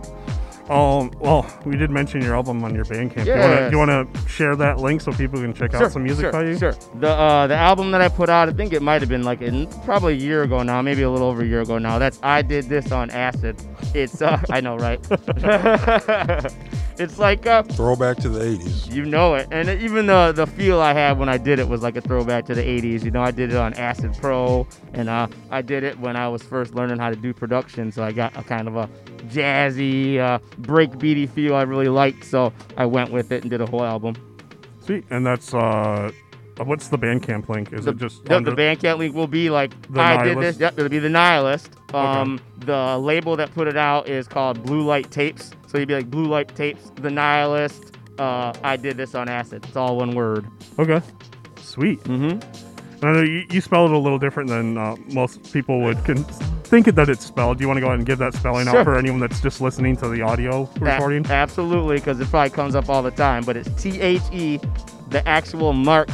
Um, 0.68 1.12
well, 1.20 1.46
we 1.64 1.76
did 1.76 1.90
mention 1.90 2.22
your 2.22 2.34
album 2.34 2.64
on 2.64 2.74
your 2.74 2.84
Bandcamp. 2.84 3.24
You 3.26 3.32
wanna- 3.34 3.70
You 3.70 3.78
want 3.78 4.14
to 4.14 4.28
share 4.28 4.56
that 4.56 4.78
link 4.80 5.00
so 5.00 5.12
people 5.12 5.40
can 5.40 5.52
check 5.54 5.70
Sure, 5.70 5.84
out 5.84 5.92
some 5.92 6.02
music 6.02 6.24
sure, 6.24 6.32
by 6.32 6.42
you? 6.44 6.58
Sure. 6.58 6.74
The 6.98 7.10
uh, 7.10 7.46
the 7.46 7.56
album 7.56 7.92
that 7.92 8.00
I 8.00 8.08
put 8.08 8.28
out, 8.28 8.48
I 8.48 8.52
think 8.52 8.72
it 8.72 8.82
might 8.82 9.00
have 9.00 9.08
been 9.08 9.22
like 9.22 9.42
in 9.42 9.68
probably 9.84 10.14
a 10.14 10.16
year 10.16 10.42
ago 10.42 10.64
now, 10.64 10.82
maybe 10.82 11.02
a 11.02 11.10
little 11.10 11.28
over 11.28 11.42
a 11.42 11.46
year 11.46 11.60
ago 11.60 11.78
now. 11.78 11.98
That's 12.00 12.18
I 12.22 12.42
did 12.42 12.64
this 12.68 12.90
on 12.90 13.10
acid. 13.10 13.56
It's 13.94 14.20
uh, 14.22 14.40
I 14.50 14.60
know, 14.60 14.76
right? 14.76 14.98
it's 16.98 17.18
like 17.18 17.46
a 17.46 17.62
Throwback 17.64 18.18
to 18.18 18.28
the 18.28 18.40
80s. 18.40 18.92
You 18.92 19.04
know 19.04 19.34
it. 19.34 19.48
And 19.50 19.68
even 19.68 20.06
the 20.06 20.32
the 20.32 20.46
feel 20.46 20.80
I 20.80 20.92
had 20.92 21.18
when 21.18 21.28
I 21.28 21.38
did 21.38 21.58
it 21.58 21.68
was 21.68 21.82
like 21.82 21.96
a 21.96 22.00
throwback 22.00 22.46
to 22.46 22.54
the 22.54 22.62
80s. 22.62 23.04
You 23.04 23.10
know, 23.10 23.22
I 23.22 23.30
did 23.30 23.50
it 23.50 23.56
on 23.56 23.74
Acid 23.74 24.16
Pro, 24.20 24.66
and 24.92 25.08
uh, 25.08 25.28
I 25.50 25.62
did 25.62 25.84
it 25.84 25.98
when 25.98 26.16
I 26.16 26.28
was 26.28 26.42
first 26.42 26.74
learning 26.74 26.98
how 26.98 27.10
to 27.10 27.16
do 27.16 27.32
production. 27.32 27.92
So 27.92 28.02
I 28.02 28.12
got 28.12 28.36
a 28.36 28.42
kind 28.42 28.68
of 28.68 28.76
a 28.76 28.88
jazzy, 29.28 30.18
uh, 30.18 30.38
breakbeaty 30.60 31.28
feel 31.28 31.54
I 31.54 31.62
really 31.62 31.88
liked. 31.88 32.24
So 32.24 32.52
I 32.76 32.86
went 32.86 33.10
with 33.10 33.32
it 33.32 33.42
and 33.42 33.50
did 33.50 33.60
a 33.60 33.66
whole 33.66 33.84
album. 33.84 34.14
Sweet. 34.84 35.04
And 35.10 35.24
that's 35.24 35.54
uh, 35.54 36.10
what's 36.58 36.88
the 36.88 36.98
Bandcamp 36.98 37.48
link? 37.48 37.72
Is 37.72 37.84
the, 37.86 37.90
it 37.92 37.96
just 37.98 38.24
the, 38.24 38.36
under- 38.36 38.50
the 38.50 38.56
Bandcamp 38.56 38.98
link 38.98 39.14
will 39.14 39.26
be 39.26 39.50
like 39.50 39.70
The 39.92 40.00
I 40.00 40.24
did 40.24 40.38
this. 40.38 40.58
Yep, 40.58 40.78
it'll 40.78 40.88
be 40.88 40.98
the 40.98 41.08
Nihilist. 41.08 41.70
Um, 41.94 42.40
the 42.58 42.96
label 42.98 43.36
that 43.36 43.52
put 43.54 43.68
it 43.68 43.76
out 43.76 44.08
is 44.08 44.26
called 44.28 44.62
Blue 44.64 44.82
Light 44.82 45.10
Tapes. 45.10 45.50
So 45.66 45.78
you'd 45.78 45.88
be 45.88 45.94
like 45.94 46.10
Blue 46.10 46.26
Light 46.26 46.54
Tapes, 46.54 46.90
the 46.96 47.10
Nihilist. 47.10 47.96
Uh, 48.18 48.52
I 48.62 48.76
did 48.76 48.96
this 48.96 49.14
on 49.14 49.28
acid. 49.28 49.64
It's 49.66 49.76
all 49.76 49.96
one 49.96 50.14
word. 50.14 50.46
Okay. 50.78 51.00
Sweet. 51.60 52.02
Mm-hmm. 52.04 52.38
And 53.04 53.04
I 53.04 53.12
know 53.12 53.22
you, 53.22 53.44
you 53.50 53.60
spell 53.60 53.86
it 53.86 53.92
a 53.92 53.98
little 53.98 54.18
different 54.18 54.48
than 54.48 54.78
uh, 54.78 54.94
most 55.12 55.52
people 55.52 55.80
would 55.80 56.04
con- 56.04 56.24
think 56.62 56.86
that 56.86 57.08
it's 57.08 57.26
spelled. 57.26 57.58
Do 57.58 57.62
you 57.62 57.68
want 57.68 57.78
to 57.78 57.80
go 57.80 57.86
ahead 57.88 57.98
and 57.98 58.06
give 58.06 58.18
that 58.18 58.32
spelling 58.34 58.66
Sure. 58.66 58.78
out 58.78 58.84
for 58.84 58.96
anyone 58.96 59.18
that's 59.18 59.40
just 59.40 59.60
listening 59.60 59.96
to 59.96 60.08
the 60.08 60.22
audio 60.22 60.68
A- 60.76 60.80
recording? 60.84 61.26
absolutely, 61.26 61.96
because 61.96 62.20
it 62.20 62.28
probably 62.28 62.50
comes 62.50 62.74
up 62.76 62.88
all 62.88 63.02
the 63.02 63.10
time. 63.10 63.42
But 63.44 63.56
it's 63.56 63.82
T 63.82 64.00
H 64.00 64.22
E, 64.30 64.60
the 65.08 65.26
actual 65.26 65.72
mark 65.72 66.08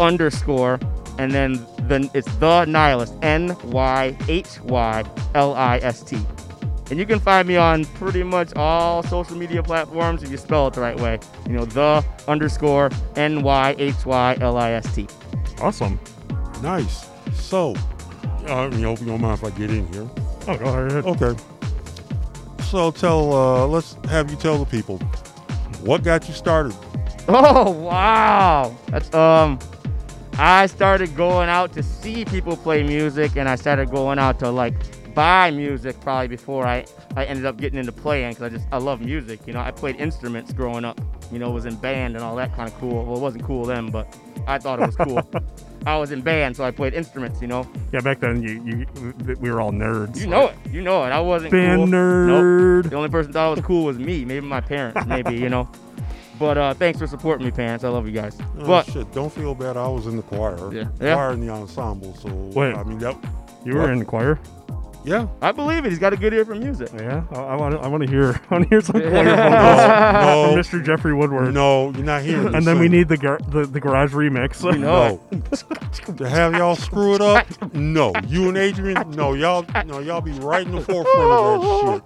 underscore, 0.00 0.80
and 1.18 1.30
then 1.32 1.64
then 1.82 2.10
it's 2.14 2.32
the 2.36 2.64
nihilist. 2.64 3.14
N 3.22 3.56
Y 3.64 4.16
H 4.28 4.60
Y 4.62 5.04
L 5.34 5.54
I 5.54 5.78
S 5.78 6.02
T. 6.02 6.18
And 6.90 6.98
you 6.98 7.06
can 7.06 7.20
find 7.20 7.46
me 7.46 7.56
on 7.56 7.84
pretty 7.84 8.24
much 8.24 8.52
all 8.56 9.04
social 9.04 9.36
media 9.36 9.62
platforms 9.62 10.24
if 10.24 10.30
you 10.30 10.36
spell 10.36 10.66
it 10.66 10.74
the 10.74 10.80
right 10.80 10.98
way. 10.98 11.20
You 11.46 11.52
know, 11.52 11.64
the 11.64 12.04
underscore 12.26 12.90
N 13.14 13.42
Y 13.42 13.76
H 13.78 14.04
Y 14.04 14.38
L 14.40 14.56
I 14.56 14.72
S 14.72 14.92
T. 14.94 15.06
Awesome. 15.60 16.00
Nice. 16.62 17.08
So, 17.34 17.74
uh, 18.48 18.70
you 18.72 18.78
know, 18.78 18.92
if 18.92 19.00
you 19.00 19.06
don't 19.06 19.20
mind 19.20 19.38
if 19.38 19.44
I 19.44 19.50
get 19.50 19.70
in 19.70 19.86
here. 19.92 20.08
Oh, 20.48 20.56
go 20.56 20.64
ahead. 20.64 21.04
Okay. 21.04 21.40
So 22.64 22.90
tell, 22.90 23.32
uh, 23.32 23.66
let's 23.66 23.96
have 24.08 24.30
you 24.30 24.36
tell 24.36 24.58
the 24.58 24.64
people 24.64 24.98
what 25.82 26.02
got 26.02 26.26
you 26.28 26.34
started. 26.34 26.74
Oh 27.28 27.70
wow! 27.70 28.76
That's 28.88 29.12
um, 29.14 29.58
I 30.38 30.66
started 30.66 31.14
going 31.16 31.48
out 31.48 31.72
to 31.74 31.82
see 31.82 32.24
people 32.24 32.56
play 32.56 32.82
music, 32.82 33.36
and 33.36 33.48
I 33.48 33.56
started 33.56 33.90
going 33.90 34.18
out 34.18 34.38
to 34.40 34.50
like 34.50 34.74
buy 35.14 35.50
music 35.50 36.00
probably 36.00 36.28
before 36.28 36.66
I 36.66 36.84
I 37.16 37.24
ended 37.24 37.44
up 37.44 37.56
getting 37.56 37.78
into 37.78 37.92
playing 37.92 38.30
because 38.34 38.44
I 38.44 38.48
just 38.48 38.66
I 38.72 38.78
love 38.78 39.00
music. 39.00 39.40
You 39.46 39.52
know, 39.52 39.60
I 39.60 39.70
played 39.70 39.96
instruments 39.96 40.52
growing 40.52 40.84
up. 40.84 41.00
You 41.30 41.38
know, 41.38 41.50
was 41.50 41.66
in 41.66 41.76
band 41.76 42.14
and 42.16 42.24
all 42.24 42.36
that 42.36 42.54
kind 42.54 42.68
of 42.72 42.78
cool. 42.80 43.04
Well, 43.04 43.16
it 43.16 43.20
wasn't 43.20 43.44
cool 43.44 43.64
then, 43.64 43.90
but 43.90 44.06
I 44.46 44.58
thought 44.58 44.80
it 44.80 44.86
was 44.86 44.96
cool. 44.96 45.22
I 45.86 45.96
was 45.96 46.10
in 46.10 46.20
band, 46.20 46.56
so 46.56 46.64
I 46.64 46.70
played 46.70 46.92
instruments. 46.94 47.40
You 47.40 47.48
know, 47.48 47.68
Yeah, 47.92 48.00
back 48.00 48.20
then 48.20 48.42
you, 48.42 48.62
you 48.64 48.86
we 49.40 49.50
were 49.50 49.60
all 49.60 49.72
nerds. 49.72 50.18
you 50.20 50.26
know 50.26 50.46
it. 50.48 50.56
You 50.70 50.80
know 50.82 51.04
it. 51.04 51.10
I 51.10 51.20
wasn't 51.20 51.52
Band 51.52 51.78
cool. 51.78 51.86
nerd. 51.86 52.82
Nope. 52.84 52.90
The 52.90 52.96
only 52.96 53.08
person 53.10 53.32
thought 53.32 53.46
I 53.46 53.50
was 53.50 53.60
cool 53.64 53.84
was 53.84 53.98
me. 53.98 54.24
Maybe 54.24 54.46
my 54.46 54.60
parents. 54.60 55.04
Maybe 55.06 55.34
you 55.36 55.48
know. 55.48 55.68
But 56.40 56.56
uh, 56.58 56.72
thanks 56.74 56.98
for 56.98 57.06
supporting 57.06 57.44
me, 57.44 57.50
parents. 57.52 57.84
I 57.84 57.88
love 57.90 58.06
you 58.06 58.12
guys. 58.12 58.36
Oh, 58.58 58.66
but 58.66 58.86
shit, 58.86 59.12
don't 59.12 59.30
feel 59.30 59.54
bad. 59.54 59.76
I 59.76 59.86
was 59.86 60.06
in 60.06 60.16
the 60.16 60.22
choir. 60.22 60.56
Yeah. 60.74 60.84
Yeah. 60.98 61.14
Choir 61.14 61.32
in 61.34 61.40
the 61.46 61.50
ensemble. 61.52 62.14
So, 62.16 62.30
Wait. 62.58 62.74
I 62.74 62.82
mean, 62.82 62.98
that. 63.00 63.14
You 63.64 63.74
were 63.74 63.80
what? 63.82 63.90
in 63.90 63.98
the 63.98 64.06
choir. 64.06 64.40
Yeah. 65.04 65.28
I 65.42 65.52
believe 65.52 65.84
it. 65.84 65.90
He's 65.90 65.98
got 65.98 66.14
a 66.14 66.16
good 66.16 66.32
ear 66.32 66.46
for 66.46 66.54
music. 66.54 66.88
Yeah, 66.94 67.24
I 67.30 67.56
want 67.56 67.74
to. 67.74 67.80
I 67.80 67.88
want 67.88 68.02
to 68.04 68.08
hear. 68.08 68.40
I 68.50 68.54
want 68.54 68.64
to 68.64 68.68
hear 68.70 68.80
some 68.80 69.00
choir 69.00 69.24
No, 69.24 70.46
vocals 70.54 70.66
from. 70.66 70.80
Mr. 70.80 70.84
Jeffrey 70.84 71.12
Woodward. 71.14 71.52
No, 71.52 71.90
you're 71.92 72.04
not 72.04 72.22
hearing. 72.22 72.54
And 72.54 72.66
then 72.66 72.78
we 72.78 72.88
need 72.88 73.08
the 73.08 73.18
gar- 73.18 73.40
the, 73.48 73.66
the 73.66 73.80
garage 73.80 74.14
remix. 74.14 74.62
You 74.62 74.78
know 74.78 75.20
No. 75.30 76.14
to 76.16 76.28
have 76.28 76.54
y'all 76.54 76.74
screw 76.76 77.14
it 77.16 77.20
up? 77.20 77.46
No. 77.74 78.12
You 78.26 78.48
and 78.48 78.56
Adrian? 78.56 79.10
No, 79.10 79.34
y'all 79.34 79.64
no, 79.84 79.98
y'all 80.00 80.22
be 80.22 80.32
right 80.32 80.66
in 80.66 80.74
the 80.74 80.80
forefront 80.80 81.18
of 81.18 81.62
that 81.62 82.02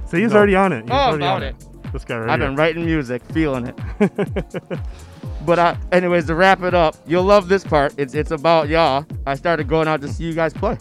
shit. 0.00 0.10
See, 0.10 0.20
he's 0.20 0.30
No. 0.32 0.36
already 0.36 0.56
on 0.56 0.72
it. 0.72 0.82
He's 0.82 0.90
Oh, 0.90 0.94
already 0.94 1.16
about 1.24 1.36
on 1.36 1.42
it. 1.44 1.66
This 1.92 2.04
guy 2.04 2.18
right 2.18 2.30
I've 2.30 2.40
here. 2.40 2.48
been 2.48 2.56
writing 2.56 2.84
music, 2.84 3.22
feeling 3.32 3.66
it. 3.66 3.78
but 5.46 5.58
uh, 5.58 5.74
anyways, 5.92 6.26
to 6.26 6.34
wrap 6.34 6.62
it 6.62 6.74
up, 6.74 6.96
you'll 7.06 7.24
love 7.24 7.48
this 7.48 7.64
part. 7.64 7.94
It's 7.98 8.14
it's 8.14 8.30
about 8.30 8.68
y'all. 8.68 9.04
I 9.26 9.34
started 9.34 9.68
going 9.68 9.88
out 9.88 10.00
to 10.02 10.08
see 10.08 10.24
you 10.24 10.34
guys 10.34 10.52
play. 10.52 10.78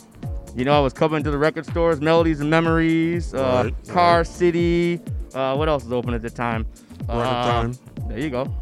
You 0.56 0.66
know, 0.66 0.74
I 0.78 0.80
was 0.80 0.94
coming 0.94 1.24
to 1.24 1.32
the 1.32 1.38
record 1.38 1.66
stores, 1.66 2.02
Melodies 2.02 2.42
and 2.42 2.50
Memories, 2.50 3.34
uh, 3.34 3.64
Right, 3.66 3.88
Car 3.94 4.24
City. 4.24 5.00
Uh, 5.34 5.56
what 5.56 5.70
else 5.70 5.84
was 5.84 5.94
open 5.94 6.14
at 6.14 6.22
the 6.22 6.30
time? 6.30 6.66
Uh, 7.08 7.24
time. 7.24 7.74
There 8.08 8.20
you 8.20 8.30
go. 8.30 8.54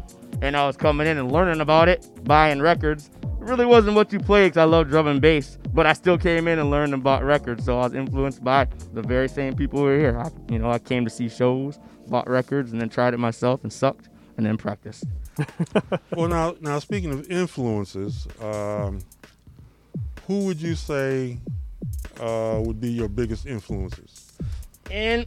And 0.42 0.56
I 0.56 0.66
was 0.66 0.76
coming 0.76 1.06
in 1.06 1.18
and 1.18 1.30
learning 1.32 1.60
about 1.60 1.88
it, 1.88 2.06
buying 2.24 2.60
records. 2.60 3.10
It 3.24 3.44
really 3.44 3.66
wasn't 3.66 3.96
what 3.96 4.12
you 4.12 4.20
played 4.20 4.50
because 4.50 4.58
I 4.58 4.64
love 4.64 4.88
drum 4.88 5.06
and 5.08 5.20
bass, 5.20 5.58
but 5.74 5.86
I 5.86 5.92
still 5.94 6.16
came 6.16 6.46
in 6.46 6.58
and 6.58 6.70
learned 6.70 6.94
about 6.94 7.24
records. 7.24 7.64
So 7.64 7.78
I 7.78 7.84
was 7.84 7.94
influenced 7.94 8.44
by 8.44 8.68
the 8.92 9.02
very 9.02 9.28
same 9.28 9.56
people 9.56 9.80
who 9.80 9.86
are 9.86 9.98
here. 9.98 10.18
I, 10.18 10.30
you 10.52 10.58
know, 10.58 10.70
I 10.70 10.78
came 10.78 11.04
to 11.04 11.10
see 11.10 11.28
shows, 11.28 11.78
bought 12.10 12.28
records, 12.28 12.72
and 12.72 12.80
then 12.80 12.88
tried 12.88 13.14
it 13.14 13.18
myself 13.18 13.62
and 13.62 13.72
sucked, 13.72 14.08
and 14.36 14.44
then 14.44 14.56
practiced. 14.56 15.04
Well, 16.14 16.28
now, 16.28 16.56
now 16.60 16.78
speaking 16.80 17.12
of 17.12 17.30
influences, 17.30 18.28
um, 18.42 18.98
who 20.26 20.44
would 20.44 20.60
you 20.60 20.74
say 20.74 21.38
uh, 22.20 22.60
would 22.62 22.80
be 22.80 22.90
your 22.90 23.08
biggest 23.08 23.46
influences? 23.46 24.32
And 24.90 25.24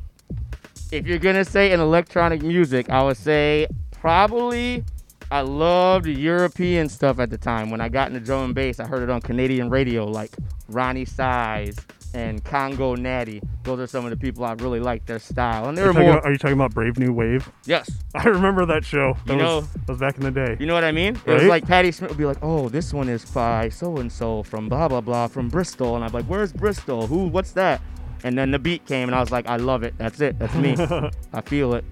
if 0.91 1.07
you're 1.07 1.17
gonna 1.17 1.45
say 1.45 1.71
in 1.71 1.79
electronic 1.79 2.43
music, 2.43 2.89
I 2.89 3.01
would 3.01 3.17
say 3.17 3.67
probably 3.91 4.83
I 5.31 5.41
loved 5.41 6.05
European 6.05 6.89
stuff 6.89 7.17
at 7.19 7.31
the 7.31 7.37
time. 7.37 7.71
When 7.71 7.81
I 7.81 7.89
got 7.89 8.09
into 8.09 8.19
drum 8.19 8.43
and 8.45 8.55
bass, 8.55 8.79
I 8.79 8.85
heard 8.85 9.01
it 9.01 9.09
on 9.09 9.19
Canadian 9.19 9.69
radio, 9.69 10.05
like 10.05 10.31
Roni 10.69 11.07
Size 11.07 11.75
and 12.13 12.43
Congo 12.43 12.95
Natty. 12.95 13.41
Those 13.63 13.79
are 13.79 13.87
some 13.87 14.03
of 14.05 14.11
the 14.11 14.17
people 14.17 14.43
I 14.45 14.53
really 14.53 14.79
like 14.79 15.05
their 15.05 15.19
style, 15.19 15.67
and 15.69 15.77
they 15.77 15.81
Are 15.81 15.85
were 15.85 15.91
you, 15.91 15.93
talking 15.93 16.07
more. 16.07 16.17
about, 16.17 16.25
are 16.27 16.31
you 16.31 16.37
talking 16.37 16.53
about 16.57 16.73
Brave 16.73 16.97
New 16.99 17.13
Wave? 17.13 17.51
Yes. 17.65 17.89
I 18.15 18.23
remember 18.25 18.65
that 18.65 18.83
show. 18.85 19.17
That 19.25 19.33
You 19.33 19.39
know- 19.39 19.55
was, 19.57 19.69
that 19.71 19.87
was 19.89 19.97
back 19.99 20.15
in 20.17 20.23
the 20.23 20.31
day. 20.31 20.57
You 20.59 20.65
know 20.65 20.73
what 20.73 20.83
I 20.83 20.91
mean? 20.91 21.17
It 21.25 21.31
was 21.33 21.43
like 21.43 21.65
Patti 21.67 21.91
Schmidt 21.91 22.09
would 22.11 22.17
be 22.17 22.25
like, 22.25 22.37
"Oh, 22.41 22.69
this 22.69 22.93
one 22.93 23.09
is 23.09 23.25
by 23.25 23.69
so 23.69 23.97
and 23.97 24.11
so 24.11 24.43
from 24.43 24.69
blah 24.69 24.87
blah 24.87 25.01
blah 25.01 25.27
from 25.27 25.49
Bristol," 25.49 25.95
and 25.95 26.03
I'm 26.05 26.11
like, 26.11 26.25
"Where's 26.25 26.51
Bristol? 26.53 27.07
Who? 27.07 27.27
What's 27.27 27.51
that?" 27.53 27.81
And 28.25 28.37
then 28.37 28.51
the 28.51 28.59
beat 28.59 28.85
came, 28.85 29.09
and 29.09 29.15
I 29.15 29.19
was 29.19 29.31
like, 29.31 29.47
"I 29.47 29.57
love 29.57 29.83
it. 29.83 29.95
That's 29.97 30.21
it. 30.21 30.39
That's 30.39 30.53
me. 30.55 30.75
I 31.33 31.41
feel 31.41 31.73
it." 31.73 31.83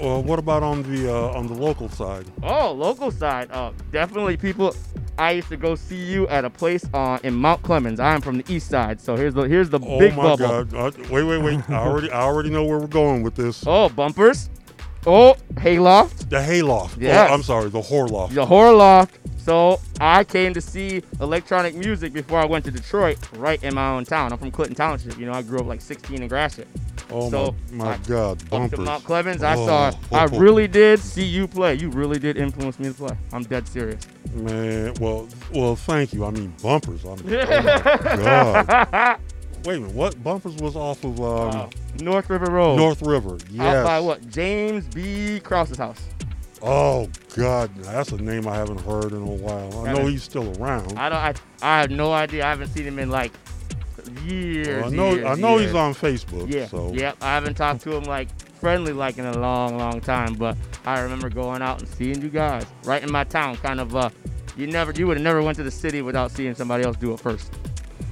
Well, 0.00 0.22
what 0.22 0.38
about 0.38 0.62
on 0.62 0.82
the 0.84 1.12
uh, 1.12 1.32
on 1.36 1.46
the 1.46 1.54
local 1.54 1.88
side? 1.88 2.26
Oh, 2.42 2.72
local 2.72 3.10
side. 3.10 3.50
Oh, 3.52 3.72
definitely 3.90 4.36
people. 4.36 4.74
I 5.18 5.32
used 5.32 5.48
to 5.48 5.56
go 5.56 5.74
see 5.74 5.96
you 5.96 6.28
at 6.28 6.44
a 6.44 6.50
place 6.50 6.84
uh, 6.94 7.18
in 7.24 7.34
Mount 7.34 7.62
Clemens. 7.62 7.98
I'm 7.98 8.20
from 8.20 8.38
the 8.38 8.52
east 8.54 8.68
side, 8.68 9.00
so 9.00 9.16
here's 9.16 9.34
the 9.34 9.42
here's 9.42 9.68
the 9.70 9.80
Oh 9.82 9.98
big 9.98 10.16
my 10.16 10.22
bubble. 10.22 10.64
God! 10.64 10.74
Uh, 10.74 10.90
wait, 11.10 11.24
wait, 11.24 11.38
wait! 11.42 11.68
I 11.70 11.74
already 11.78 12.10
I 12.12 12.20
already 12.22 12.50
know 12.50 12.64
where 12.64 12.78
we're 12.78 12.86
going 12.86 13.22
with 13.22 13.34
this. 13.34 13.64
Oh, 13.66 13.88
bumpers. 13.88 14.48
Oh, 15.06 15.36
hayloft. 15.56 16.28
The 16.30 16.36
hayloft. 16.42 16.94
Oh, 16.96 17.00
yes. 17.00 17.30
Oh, 17.30 17.34
I'm 17.34 17.42
sorry, 17.42 17.70
the 17.70 17.80
Horloft. 17.80 18.34
The 18.34 18.44
Horloft. 18.44 19.10
So 19.38 19.80
I 20.00 20.24
came 20.24 20.52
to 20.52 20.60
see 20.60 21.02
electronic 21.20 21.74
music 21.74 22.12
before 22.12 22.38
I 22.38 22.44
went 22.44 22.66
to 22.66 22.70
Detroit, 22.70 23.18
right 23.38 23.62
in 23.62 23.74
my 23.74 23.90
own 23.92 24.04
town. 24.04 24.30
I'm 24.32 24.38
from 24.38 24.50
Clinton 24.50 24.74
Township. 24.76 25.16
You 25.18 25.24
know, 25.26 25.32
I 25.32 25.40
grew 25.42 25.60
up 25.60 25.66
like 25.66 25.80
16 25.80 26.20
in 26.22 26.28
Gratiot. 26.28 26.68
Oh 27.10 27.30
so 27.30 27.54
my, 27.72 27.84
my 27.84 27.92
I- 27.94 27.96
God! 28.06 28.52
Up 28.52 28.70
to 28.72 28.76
Mount 28.76 29.02
Clemens, 29.04 29.42
I 29.42 29.54
Oh, 29.54 29.66
saw. 29.66 29.92
oh, 30.12 30.16
I 30.16 30.24
oh. 30.30 30.38
really 30.38 30.68
did 30.68 30.98
see 30.98 31.24
you 31.24 31.48
play. 31.48 31.72
You 31.74 31.88
really 31.88 32.18
did 32.18 32.36
influence 32.36 32.78
me 32.78 32.88
to 32.88 32.94
play. 32.94 33.16
I'm 33.32 33.44
dead 33.44 33.66
serious. 33.66 34.06
Man, 34.34 34.92
well, 35.00 35.26
well, 35.54 35.74
thank 35.76 36.12
you. 36.12 36.26
I 36.26 36.30
mean, 36.30 36.52
bumpers. 36.62 37.04
I'm, 37.04 37.12
oh 37.12 37.24
my 37.24 38.64
God. 38.90 39.18
Wait 39.68 39.76
a 39.76 39.80
minute. 39.80 39.94
What 39.94 40.24
bumpers 40.24 40.56
was 40.56 40.76
off 40.76 41.04
of 41.04 41.20
um, 41.20 41.68
North 42.00 42.30
River 42.30 42.50
Road. 42.50 42.76
North 42.76 43.02
River? 43.02 43.34
Out 43.34 43.50
Yes. 43.50 43.84
by 43.84 44.00
what? 44.00 44.26
James 44.30 44.86
B. 44.86 45.40
Krause's 45.40 45.76
house. 45.76 46.00
Oh 46.62 47.06
God, 47.36 47.74
that's 47.76 48.10
a 48.12 48.16
name 48.16 48.48
I 48.48 48.54
haven't 48.54 48.80
heard 48.80 49.12
in 49.12 49.20
a 49.20 49.26
while. 49.26 49.86
I 49.86 49.92
know 49.92 50.06
he's 50.06 50.22
still 50.22 50.58
around. 50.58 50.98
I 50.98 51.10
don't. 51.10 51.18
I, 51.18 51.34
I 51.60 51.80
have 51.82 51.90
no 51.90 52.14
idea. 52.14 52.46
I 52.46 52.48
haven't 52.48 52.68
seen 52.68 52.84
him 52.84 52.98
in 52.98 53.10
like 53.10 53.30
years. 54.24 54.84
I 54.84 54.88
know. 54.88 55.12
years, 55.12 55.26
I 55.26 55.34
know 55.34 55.58
years. 55.58 55.66
he's 55.66 55.74
on 55.74 55.92
Facebook. 55.92 56.50
Yeah. 56.50 56.66
So 56.66 56.90
Yep. 56.94 57.18
I 57.20 57.34
haven't 57.34 57.56
talked 57.56 57.82
to 57.82 57.92
him 57.94 58.04
like 58.04 58.28
friendly 58.60 58.94
like 58.94 59.18
in 59.18 59.26
a 59.26 59.38
long, 59.38 59.76
long 59.76 60.00
time. 60.00 60.32
But 60.32 60.56
I 60.86 61.00
remember 61.00 61.28
going 61.28 61.60
out 61.60 61.80
and 61.80 61.88
seeing 61.90 62.22
you 62.22 62.30
guys 62.30 62.64
right 62.84 63.02
in 63.02 63.12
my 63.12 63.24
town. 63.24 63.56
Kind 63.58 63.80
of. 63.80 63.94
Uh, 63.94 64.08
you 64.56 64.66
never. 64.66 64.92
You 64.92 65.06
would 65.08 65.18
have 65.18 65.24
never 65.24 65.42
went 65.42 65.58
to 65.58 65.62
the 65.62 65.70
city 65.70 66.00
without 66.00 66.30
seeing 66.30 66.54
somebody 66.54 66.84
else 66.84 66.96
do 66.96 67.12
it 67.12 67.20
first. 67.20 67.54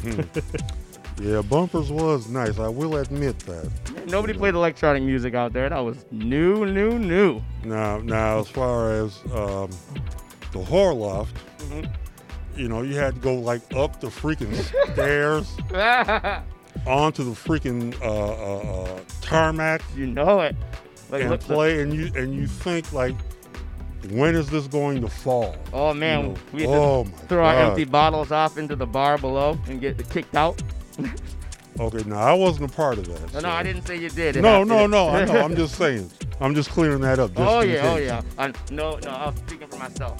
Hmm. 0.02 0.20
yeah, 1.20 1.42
bumpers 1.42 1.90
was 1.90 2.28
nice. 2.28 2.58
I 2.58 2.68
will 2.68 2.96
admit 2.96 3.38
that. 3.40 3.70
Nobody 4.06 4.34
played 4.34 4.54
electronic 4.54 5.02
music 5.02 5.34
out 5.34 5.52
there. 5.52 5.68
That 5.68 5.78
was 5.80 6.04
new, 6.10 6.66
new, 6.66 6.98
new. 6.98 7.42
Now, 7.64 7.98
now, 7.98 8.38
as 8.40 8.48
far 8.48 8.90
as 8.92 9.18
um, 9.32 9.70
the 10.52 10.58
whore 10.62 10.96
loft, 10.96 11.36
Mm-hmm. 11.66 12.60
you 12.60 12.68
know, 12.68 12.82
you 12.82 12.94
had 12.94 13.14
to 13.16 13.20
go 13.20 13.34
like 13.34 13.60
up 13.74 13.98
the 14.00 14.06
freaking 14.06 14.54
stairs 14.92 15.50
onto 16.86 17.24
the 17.24 17.32
freaking 17.32 18.00
uh, 18.00 18.04
uh, 18.06 18.82
uh, 18.84 19.00
tarmac. 19.20 19.82
You 19.96 20.06
know 20.06 20.40
it. 20.42 20.54
Like, 21.10 21.22
and 21.24 21.40
play, 21.40 21.80
and 21.82 21.92
you 21.92 22.10
and 22.14 22.34
you 22.34 22.46
think 22.46 22.92
like, 22.92 23.16
when 24.10 24.34
is 24.36 24.48
this 24.50 24.66
going 24.68 25.00
to 25.00 25.08
fall? 25.08 25.56
Oh 25.72 25.92
man, 25.94 26.20
You 26.20 26.28
know, 26.28 26.36
we 26.52 26.60
used 26.62 26.72
oh 26.72 27.04
to 27.04 27.10
throw 27.26 27.44
our 27.44 27.54
empty 27.54 27.84
bottles 27.84 28.30
off 28.30 28.58
into 28.58 28.76
the 28.76 28.86
bar 28.86 29.18
below 29.18 29.58
and 29.68 29.80
get 29.80 30.08
kicked 30.10 30.34
out. 30.36 30.62
Okay, 31.78 32.02
now 32.08 32.20
I 32.20 32.32
wasn't 32.32 32.70
a 32.70 32.74
part 32.74 32.96
of 32.96 33.06
that. 33.06 33.34
No, 33.34 33.40
no, 33.40 33.50
I 33.50 33.62
didn't 33.62 33.86
say 33.86 33.96
you 33.98 34.08
did. 34.08 34.36
It 34.36 34.40
No, 34.40 34.64
no, 34.64 34.86
no. 34.86 35.10
I 35.10 35.26
know. 35.26 35.42
I'm 35.42 35.54
just 35.54 35.74
saying. 35.74 36.10
I'm 36.40 36.54
just 36.54 36.70
clearing 36.70 37.02
that 37.02 37.18
up. 37.18 37.34
Just 37.34 37.40
oh 37.40 37.60
in 37.60 37.70
yeah, 37.70 37.92
oh 37.92 37.96
yeah. 37.96 38.22
I, 38.38 38.46
no, 38.70 38.96
no, 38.96 39.10
I 39.10 39.26
was 39.26 39.36
speaking 39.46 39.68
for 39.68 39.76
myself. 39.76 40.18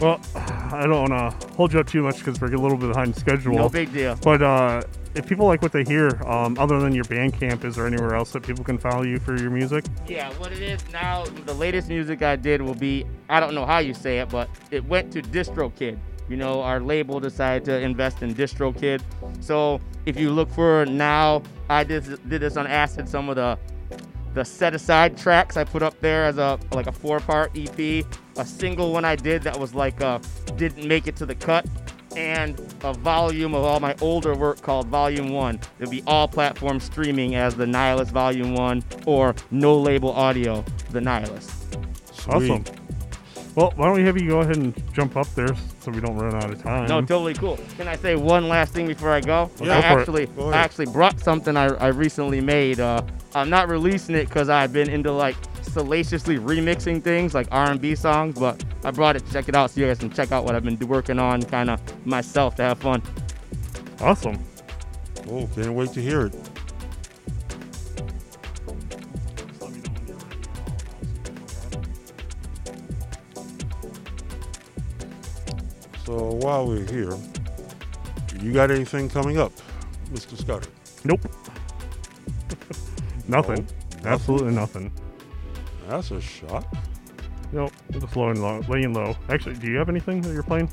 Well, 0.00 0.18
I 0.34 0.86
don't 0.86 1.10
want 1.10 1.40
to 1.40 1.46
hold 1.56 1.74
you 1.74 1.80
up 1.80 1.86
too 1.86 2.02
much 2.02 2.18
because 2.18 2.40
we're 2.40 2.54
a 2.54 2.58
little 2.58 2.78
bit 2.78 2.88
behind 2.88 3.14
schedule. 3.16 3.54
No 3.54 3.68
big 3.68 3.92
deal. 3.92 4.16
But 4.22 4.40
uh, 4.40 4.82
if 5.14 5.26
people 5.26 5.46
like 5.46 5.60
what 5.60 5.72
they 5.72 5.84
hear, 5.84 6.08
um, 6.26 6.56
other 6.58 6.80
than 6.80 6.94
your 6.94 7.04
Bandcamp, 7.04 7.64
is 7.64 7.76
there 7.76 7.86
anywhere 7.86 8.14
else 8.14 8.32
that 8.32 8.42
people 8.42 8.64
can 8.64 8.78
follow 8.78 9.02
you 9.02 9.18
for 9.18 9.36
your 9.36 9.50
music? 9.50 9.84
Yeah, 10.08 10.32
what 10.38 10.52
it 10.52 10.62
is 10.62 10.80
now, 10.90 11.24
the 11.44 11.52
latest 11.52 11.88
music 11.88 12.22
I 12.22 12.36
did 12.36 12.62
will 12.62 12.74
be, 12.74 13.04
I 13.28 13.40
don't 13.40 13.54
know 13.54 13.66
how 13.66 13.78
you 13.78 13.92
say 13.92 14.20
it, 14.20 14.30
but 14.30 14.48
it 14.70 14.82
went 14.86 15.12
to 15.12 15.20
DistroKid. 15.20 15.98
You 16.30 16.36
know, 16.36 16.62
our 16.62 16.80
label 16.80 17.18
decided 17.18 17.64
to 17.64 17.80
invest 17.80 18.22
in 18.22 18.34
DistroKid. 18.34 19.02
So 19.40 19.80
if 20.06 20.18
you 20.18 20.30
look 20.30 20.48
for 20.48 20.86
now, 20.86 21.42
I 21.68 21.82
did, 21.82 22.04
did 22.28 22.40
this 22.40 22.56
on 22.56 22.68
Acid, 22.68 23.08
some 23.08 23.28
of 23.28 23.36
the 23.36 23.58
the 24.32 24.44
set 24.44 24.74
aside 24.74 25.18
tracks 25.18 25.56
I 25.56 25.64
put 25.64 25.82
up 25.82 25.98
there 26.00 26.24
as 26.24 26.38
a 26.38 26.56
like 26.70 26.86
a 26.86 26.92
four 26.92 27.18
part 27.18 27.50
EP, 27.56 28.06
a 28.36 28.44
single 28.44 28.92
one 28.92 29.04
I 29.04 29.16
did 29.16 29.42
that 29.42 29.58
was 29.58 29.74
like 29.74 30.00
uh 30.00 30.20
didn't 30.56 30.86
make 30.86 31.08
it 31.08 31.16
to 31.16 31.26
the 31.26 31.34
cut, 31.34 31.66
and 32.16 32.56
a 32.84 32.92
volume 32.92 33.54
of 33.54 33.64
all 33.64 33.80
my 33.80 33.96
older 34.00 34.36
work 34.36 34.62
called 34.62 34.86
Volume 34.86 35.30
One. 35.30 35.58
It'll 35.80 35.90
be 35.90 36.04
all 36.06 36.28
platform 36.28 36.78
streaming 36.78 37.34
as 37.34 37.56
the 37.56 37.66
Nihilist 37.66 38.12
Volume 38.12 38.54
One 38.54 38.84
or 39.04 39.34
no 39.50 39.76
label 39.76 40.12
audio, 40.12 40.64
the 40.90 41.00
Nihilist. 41.00 41.50
Awesome. 42.28 42.64
Well, 43.60 43.74
why 43.76 43.88
don't 43.88 43.96
we 43.96 44.04
have 44.04 44.16
you 44.16 44.26
go 44.26 44.40
ahead 44.40 44.56
and 44.56 44.72
jump 44.94 45.18
up 45.18 45.26
there 45.34 45.54
so 45.80 45.90
we 45.90 46.00
don't 46.00 46.16
run 46.16 46.34
out 46.34 46.50
of 46.50 46.62
time? 46.62 46.88
No, 46.88 47.02
totally 47.02 47.34
cool. 47.34 47.58
Can 47.76 47.88
I 47.88 47.96
say 47.96 48.16
one 48.16 48.48
last 48.48 48.72
thing 48.72 48.86
before 48.86 49.10
I 49.10 49.20
go? 49.20 49.50
Yeah, 49.60 49.76
I 49.76 49.80
go 49.82 50.00
actually, 50.00 50.26
Go. 50.28 50.48
I 50.48 50.56
actually 50.56 50.86
brought 50.86 51.20
something 51.20 51.58
I, 51.58 51.66
I 51.74 51.88
recently 51.88 52.40
made. 52.40 52.80
Uh, 52.80 53.02
I'm 53.34 53.50
not 53.50 53.68
releasing 53.68 54.14
it 54.14 54.30
because 54.30 54.48
I've 54.48 54.72
been 54.72 54.88
into 54.88 55.12
like 55.12 55.36
salaciously 55.60 56.38
remixing 56.38 57.02
things 57.02 57.34
like 57.34 57.48
R&B 57.50 57.96
songs, 57.96 58.38
but 58.38 58.64
I 58.82 58.92
brought 58.92 59.16
it 59.16 59.26
to 59.26 59.32
check 59.34 59.46
it 59.50 59.54
out 59.54 59.70
so 59.70 59.82
you 59.82 59.86
guys 59.88 59.98
can 59.98 60.08
check 60.08 60.32
out 60.32 60.46
what 60.46 60.54
I've 60.54 60.64
been 60.64 60.78
working 60.88 61.18
on, 61.18 61.42
kind 61.42 61.68
of 61.68 62.06
myself 62.06 62.56
to 62.56 62.62
have 62.62 62.78
fun. 62.78 63.02
Awesome. 64.00 64.42
Oh, 65.28 65.46
can't 65.54 65.74
wait 65.74 65.92
to 65.92 66.00
hear 66.00 66.24
it. 66.24 66.49
So 76.10 76.32
while 76.42 76.66
we're 76.66 76.86
here, 76.86 77.16
you 78.40 78.52
got 78.52 78.72
anything 78.72 79.08
coming 79.08 79.38
up, 79.38 79.52
Mr. 80.12 80.36
Scudder? 80.36 80.66
Nope. 81.04 81.20
nothing. 83.28 83.64
No, 84.02 84.10
Absolutely 84.10 84.52
nothing. 84.52 84.90
That's 85.86 86.10
a 86.10 86.20
shock. 86.20 86.66
Nope. 87.52 87.70
Just 87.92 88.16
low 88.16 88.30
and 88.30 88.42
low, 88.42 88.60
laying 88.68 88.92
low. 88.92 89.16
Actually, 89.28 89.54
do 89.54 89.68
you 89.68 89.76
have 89.76 89.88
anything 89.88 90.20
that 90.22 90.32
you're 90.32 90.42
playing? 90.42 90.68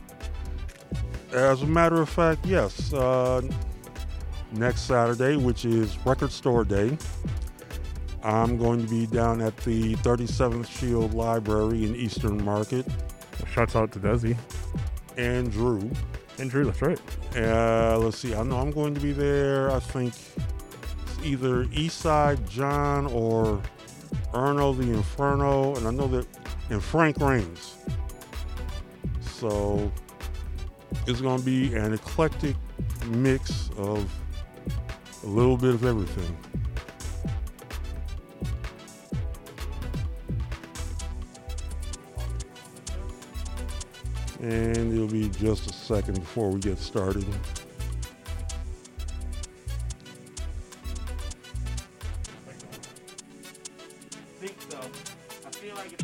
As 1.31 1.61
a 1.61 1.67
matter 1.67 2.01
of 2.01 2.09
fact, 2.09 2.43
yes. 2.43 2.91
Uh, 2.91 3.43
next 4.53 4.87
Saturday, 4.87 5.35
which 5.35 5.65
is 5.65 6.03
Record 6.03 6.31
Store 6.31 6.65
Day, 6.65 6.97
I'm 8.23 8.57
going 8.57 8.83
to 8.83 8.89
be 8.89 9.05
down 9.05 9.41
at 9.41 9.55
the 9.57 9.93
37th 9.97 10.67
Shield 10.67 11.13
Library 11.13 11.85
in 11.85 11.95
Eastern 11.95 12.43
Market. 12.43 12.87
Shouts 13.53 13.75
out 13.75 13.91
to 13.91 13.99
Desi. 13.99 14.35
And 15.17 15.51
Drew. 15.51 15.89
And 16.39 16.49
Drew, 16.49 16.65
that's 16.65 16.81
right. 16.81 16.99
Uh, 17.35 17.97
let's 17.97 18.17
see. 18.19 18.35
I 18.35 18.43
know 18.43 18.57
I'm 18.57 18.71
going 18.71 18.93
to 18.93 19.01
be 19.01 19.11
there. 19.11 19.71
I 19.71 19.79
think 19.79 20.13
it's 20.13 21.25
either 21.25 21.65
Eastside 21.65 22.47
John 22.47 23.07
or 23.07 23.61
Erno 24.33 24.77
the 24.77 24.93
Inferno, 24.93 25.75
and 25.75 25.87
I 25.87 25.91
know 25.91 26.07
that 26.07 26.27
and 26.69 26.83
Frank 26.83 27.17
Rains. 27.17 27.75
So 29.21 29.91
it's 31.05 31.21
going 31.21 31.39
to 31.39 31.45
be 31.45 31.73
an 31.75 31.93
eclectic 31.93 32.55
mix 33.07 33.69
of 33.77 34.09
a 35.23 35.27
little 35.27 35.57
bit 35.57 35.73
of 35.73 35.85
everything. 35.85 36.37
And 44.39 44.93
it'll 44.93 45.07
be 45.07 45.29
just 45.29 45.69
a 45.69 45.73
second 45.73 46.15
before 46.15 46.49
we 46.49 46.59
get 46.59 46.77
started. 46.77 47.25
think 54.39 54.55
so. 54.69 54.79
I 55.45 55.49
feel 55.51 55.75
like 55.75 55.97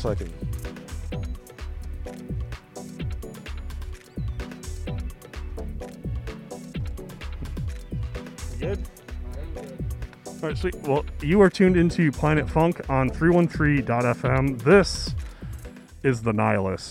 second. 0.00 0.32
Good. 8.58 8.82
All 10.26 10.34
right, 10.42 10.56
sweet. 10.56 10.74
Well, 10.76 11.04
you 11.20 11.42
are 11.42 11.50
tuned 11.50 11.76
into 11.76 12.10
Planet 12.10 12.48
Funk 12.48 12.88
on 12.88 13.10
313.fm. 13.10 14.62
This 14.62 15.14
is 16.02 16.22
The 16.22 16.32
Nihilist. 16.32 16.89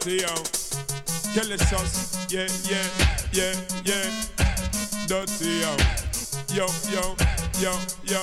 dirty, 0.00 0.22
yo. 0.22 0.34
Kelly 1.34 1.58
sauce, 1.58 2.26
yeah, 2.30 2.48
yeah, 2.68 2.86
yeah, 3.32 3.54
yeah. 3.84 5.06
Dirty, 5.06 5.60
yo. 5.60 5.76
Yo, 6.52 6.66
yo, 6.90 7.16
yo, 7.60 7.72
yo. 8.04 8.22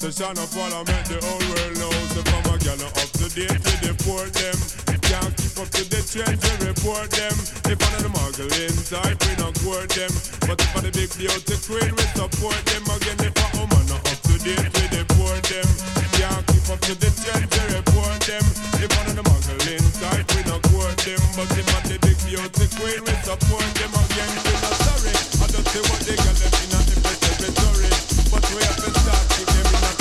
The 0.00 0.12
shine 0.12 0.38
of 0.38 0.56
all 0.56 0.72
I 0.72 0.82
met, 0.84 1.04
the 1.06 1.18
whole 1.22 1.42
world 1.50 1.78
knows. 1.78 2.16
If 2.16 2.28
I'm 2.34 2.54
a 2.54 2.58
gal 2.58 2.86
up 2.86 3.10
to 3.18 3.28
date 3.34 3.50
with 3.50 3.80
the 3.82 3.94
poor 4.04 4.26
them. 4.26 4.88
Can't 5.08 5.34
keep 5.40 5.56
up 5.56 5.68
to 5.72 5.88
the 5.88 6.04
trends, 6.04 6.36
we 6.44 6.68
report 6.68 7.08
them. 7.16 7.32
If 7.64 7.80
one 7.80 7.96
of 7.96 8.02
the 8.04 8.12
muggling 8.12 8.76
type, 8.92 9.16
we 9.24 9.32
not 9.40 9.56
court 9.64 9.88
them. 9.96 10.12
But 10.44 10.60
if 10.60 10.76
I'm 10.76 10.84
the 10.84 10.92
big 10.92 11.08
beauty 11.16 11.56
queen, 11.64 11.96
we 11.96 12.04
support 12.12 12.60
them. 12.68 12.84
Again, 12.92 13.16
if 13.24 13.32
I'm 13.40 13.56
a 13.56 13.64
man, 13.72 13.86
not 13.88 14.04
up 14.04 14.20
to 14.28 14.36
date, 14.44 14.68
we 14.68 14.84
deport 14.92 15.40
them. 15.48 15.68
Can't 16.12 16.47
fuck 16.68 16.80
to 16.80 16.94
the 17.00 17.08
center, 17.08 17.64
report 17.80 18.20
them. 18.28 18.44
If 18.76 18.92
one 18.92 19.08
of 19.08 19.16
the 19.16 19.24
muggle 19.24 19.56
inside 19.72 20.24
we 20.36 20.44
not 20.44 20.60
court 20.68 21.00
them. 21.00 21.20
But 21.32 21.48
if 21.56 21.64
not 21.72 21.84
the 21.88 21.96
big 22.04 22.18
beauty 22.28 22.66
queen, 22.76 23.00
we 23.08 23.14
support 23.24 23.64
them 23.72 23.92
again. 23.96 24.32
We 24.44 24.52
not 24.52 24.76
sorry. 24.84 25.16
I 25.16 25.46
don't 25.48 25.64
see 25.64 25.80
what 25.88 26.00
they 26.04 26.16
got 26.20 26.36
them 26.36 26.52
in 26.60 26.76
a 26.76 26.80
repertory. 27.08 27.88
But 28.28 28.44
we 28.52 28.60
have 28.68 28.80
to 28.84 28.90
start 29.00 29.24
to 29.32 29.42
them 29.48 29.64
in 29.64 29.84
a 29.88 29.97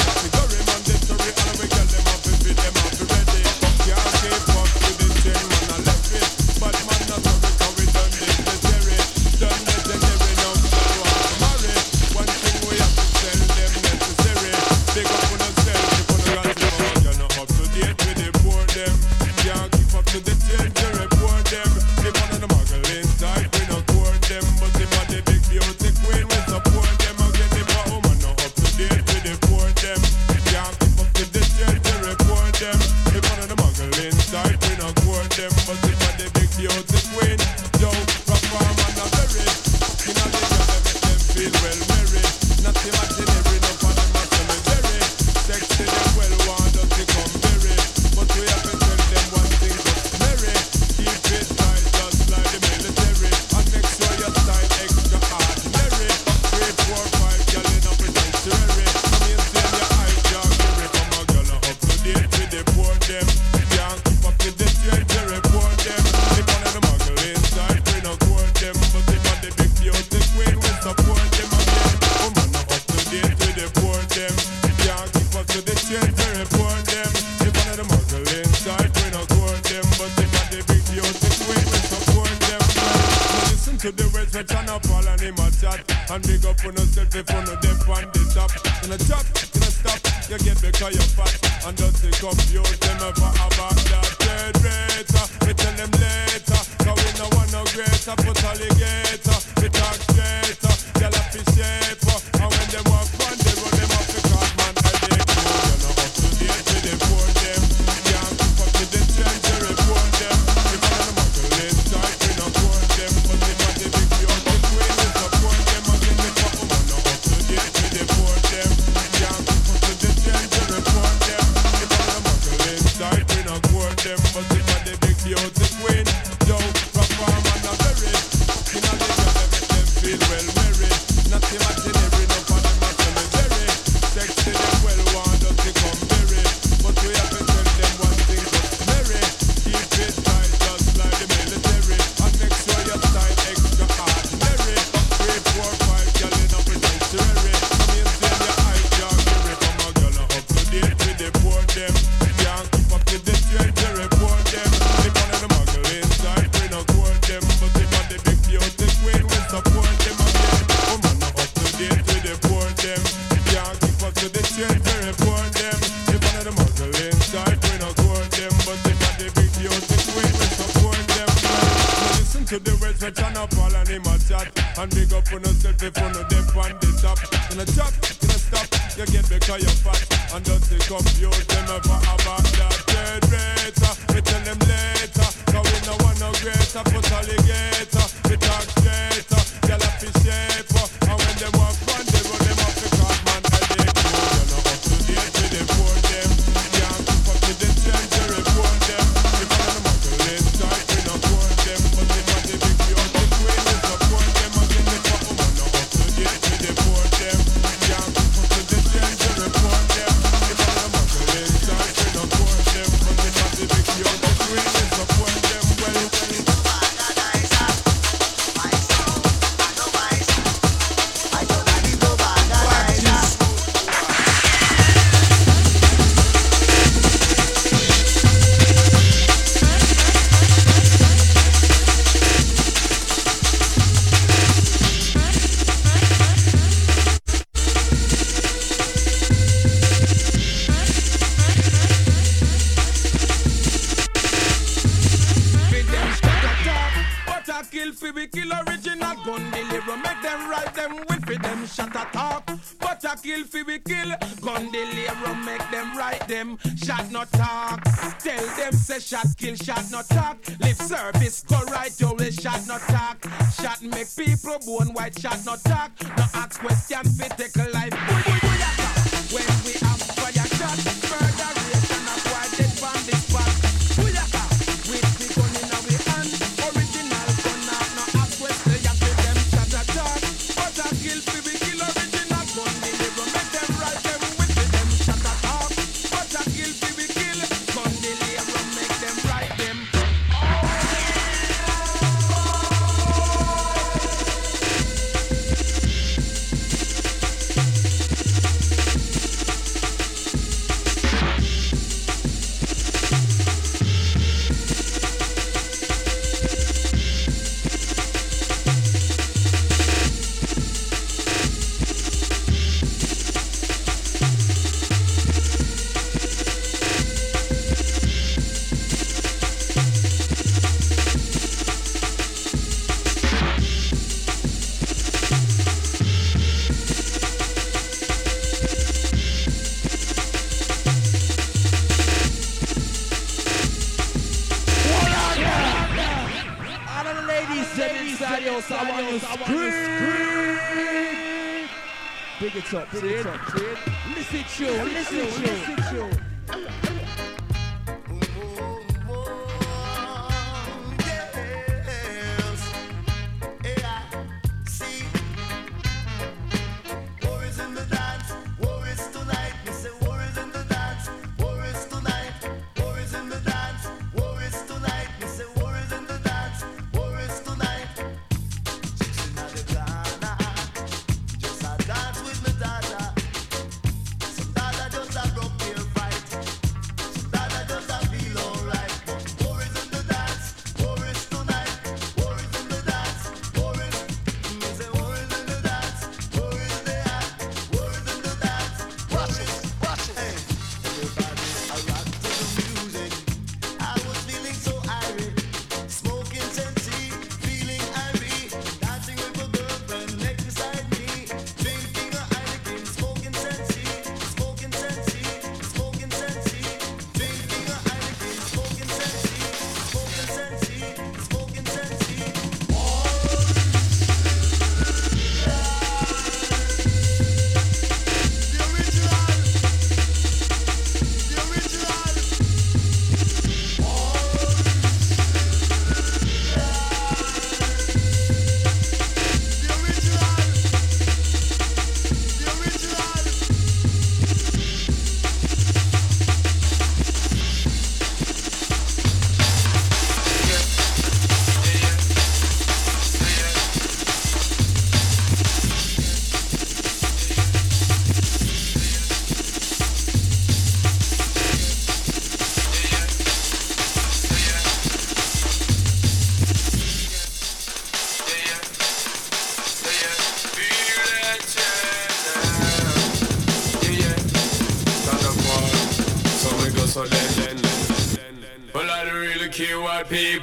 And 174.80 174.94
big 174.94 175.12
up 175.12 175.26
on 175.34 175.42
yourself 175.42 175.82
if 175.82 175.98
you 175.98 176.04
know 176.04 176.24
them 176.30 176.46
on 176.56 176.70
the 176.78 177.00
top. 177.02 177.18
In 177.52 177.60
a 177.60 177.66
chop, 177.66 177.94
in 178.22 178.30
a 178.30 178.38
stop, 178.38 178.68
you 178.96 179.06
get 179.08 179.28
because 179.28 179.64
you're 179.64 179.72
fat. 179.82 180.36
And 180.36 180.46
don't 180.46 180.62
they 180.70 180.78
compute 180.78 181.48
them 181.48 181.66
ever 181.66 181.98
about 181.98 182.44
that. 182.44 182.87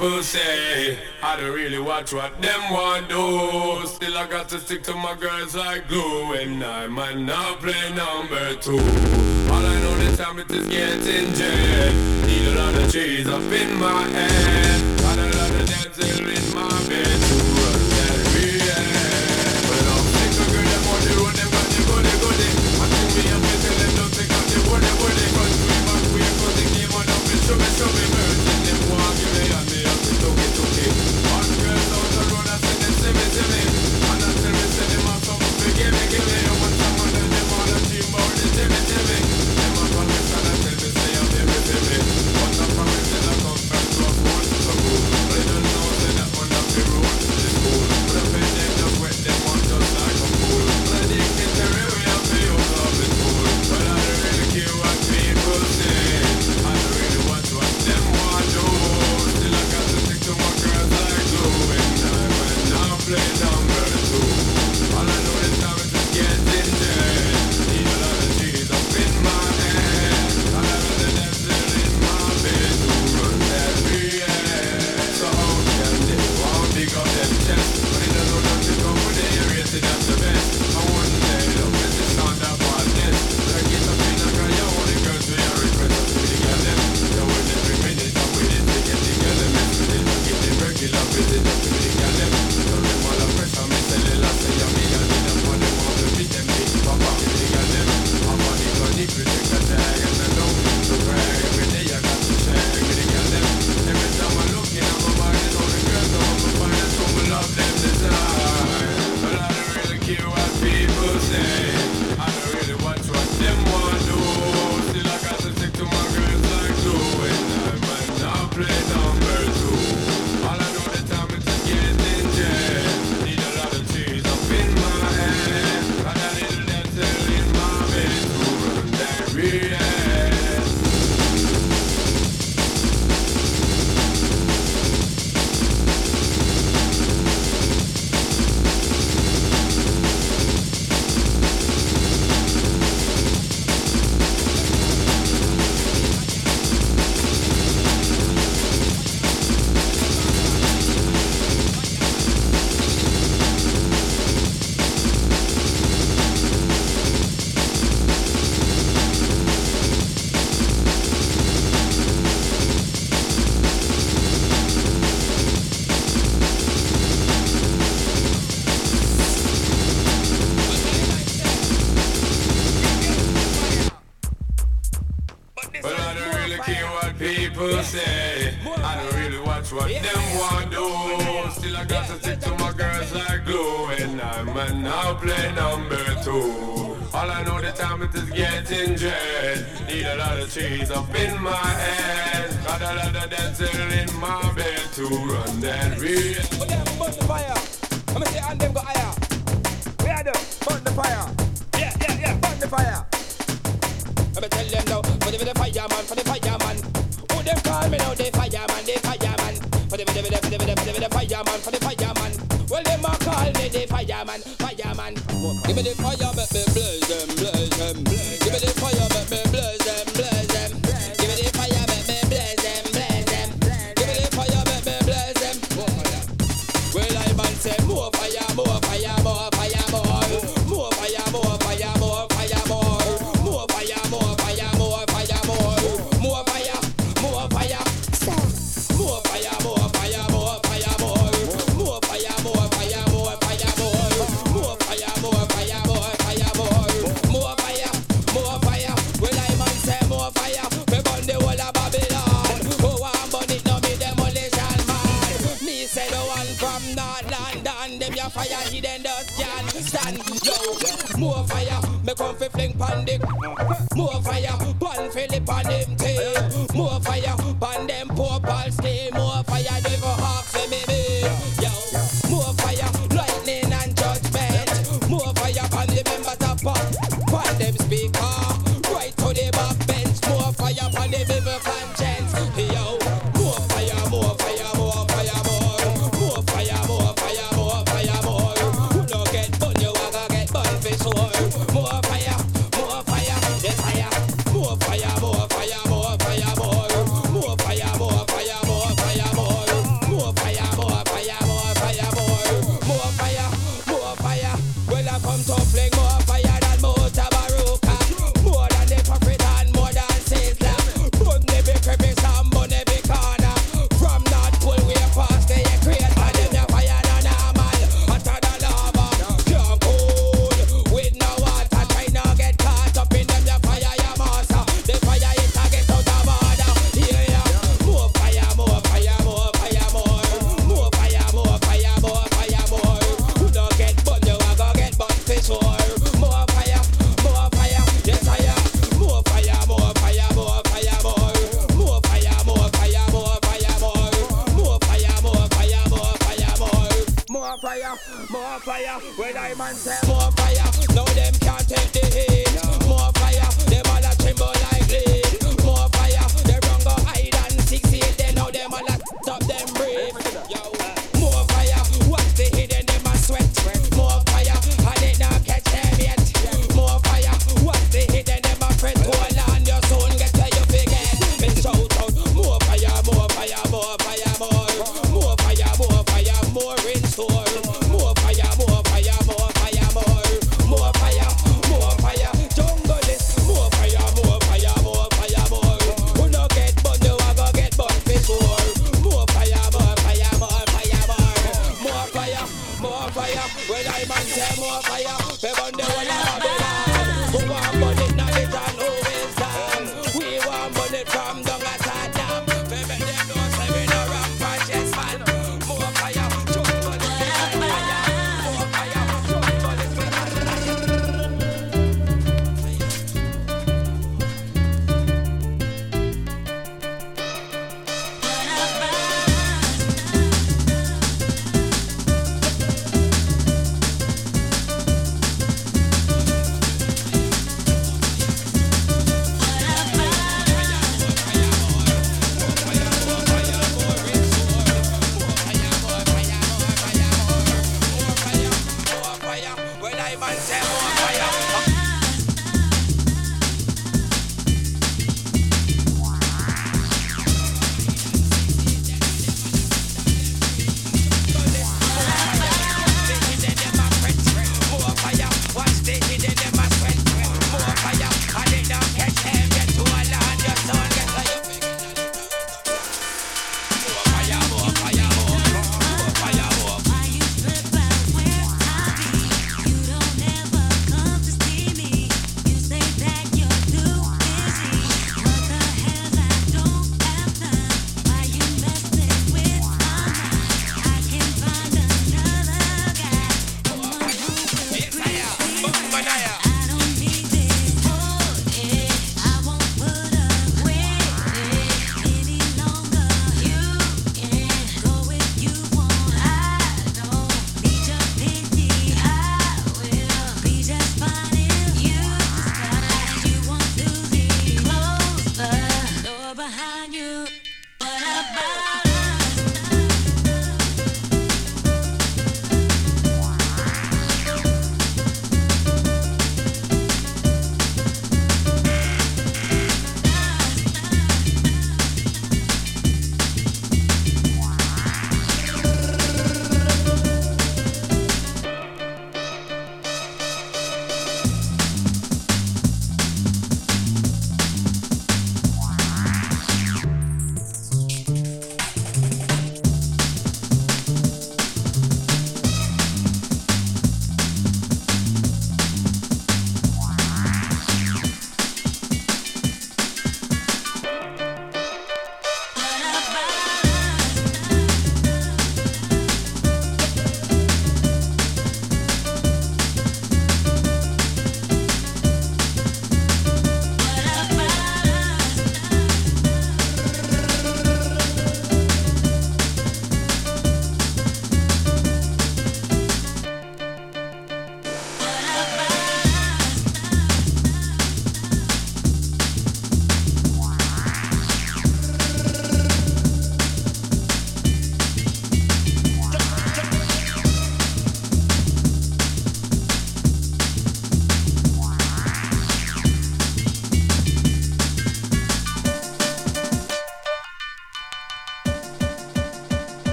people 0.00 0.22
say. 0.22 0.98
I 1.22 1.36
don't 1.36 1.52
really 1.52 1.78
watch 1.78 2.14
what 2.14 2.40
them 2.40 2.60
want 2.72 3.08
do. 3.10 3.86
Still, 3.86 4.16
I 4.16 4.26
got 4.26 4.48
to 4.48 4.58
stick 4.58 4.82
to 4.84 4.94
my 4.94 5.14
girls 5.14 5.54
like 5.54 5.88
glue, 5.88 6.32
and 6.34 6.64
I 6.64 6.86
might 6.86 7.18
not 7.18 7.60
play 7.60 7.92
number 7.92 8.54
two. 8.54 8.78
All 8.78 9.66
I 9.66 9.80
know 9.80 9.94
this 9.98 10.16
time 10.16 10.38
it 10.38 10.50
is 10.50 10.66
getting 10.68 11.34
jet. 11.34 11.92
Needle 12.26 12.58
on 12.60 12.74
the 12.74 12.90
cheese 12.90 13.28
up 13.28 13.42
in 13.42 13.78
my 13.78 14.08
head. 14.08 14.99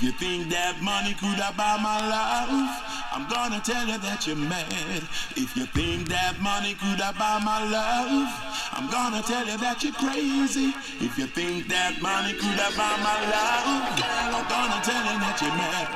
You 0.00 0.12
think 0.12 0.48
that 0.48 0.80
money 0.80 1.12
could 1.12 1.36
have 1.44 1.58
buy 1.58 1.76
my 1.76 2.00
love, 2.00 2.72
I'm 3.12 3.28
gonna 3.28 3.60
tell 3.60 3.86
you 3.86 3.98
that 3.98 4.26
you're 4.26 4.34
mad. 4.34 5.04
If 5.36 5.54
you 5.54 5.66
think 5.76 6.08
that 6.08 6.40
money 6.40 6.72
could 6.72 7.04
have 7.04 7.18
buy 7.18 7.36
my 7.44 7.68
love, 7.68 8.32
I'm 8.72 8.88
gonna 8.88 9.20
tell 9.20 9.44
you 9.44 9.58
that 9.60 9.84
you're 9.84 9.92
crazy. 9.92 10.72
If 11.04 11.18
you 11.18 11.26
think 11.26 11.68
that 11.68 12.00
money 12.00 12.32
could 12.32 12.56
have 12.56 12.72
buy 12.80 12.96
my 13.04 13.12
love, 13.28 14.00
girl, 14.00 14.40
I'm 14.40 14.48
gonna 14.48 14.80
tell 14.80 15.04
you 15.04 15.20
that 15.20 15.36
you're 15.36 15.52
mad. 15.52 15.92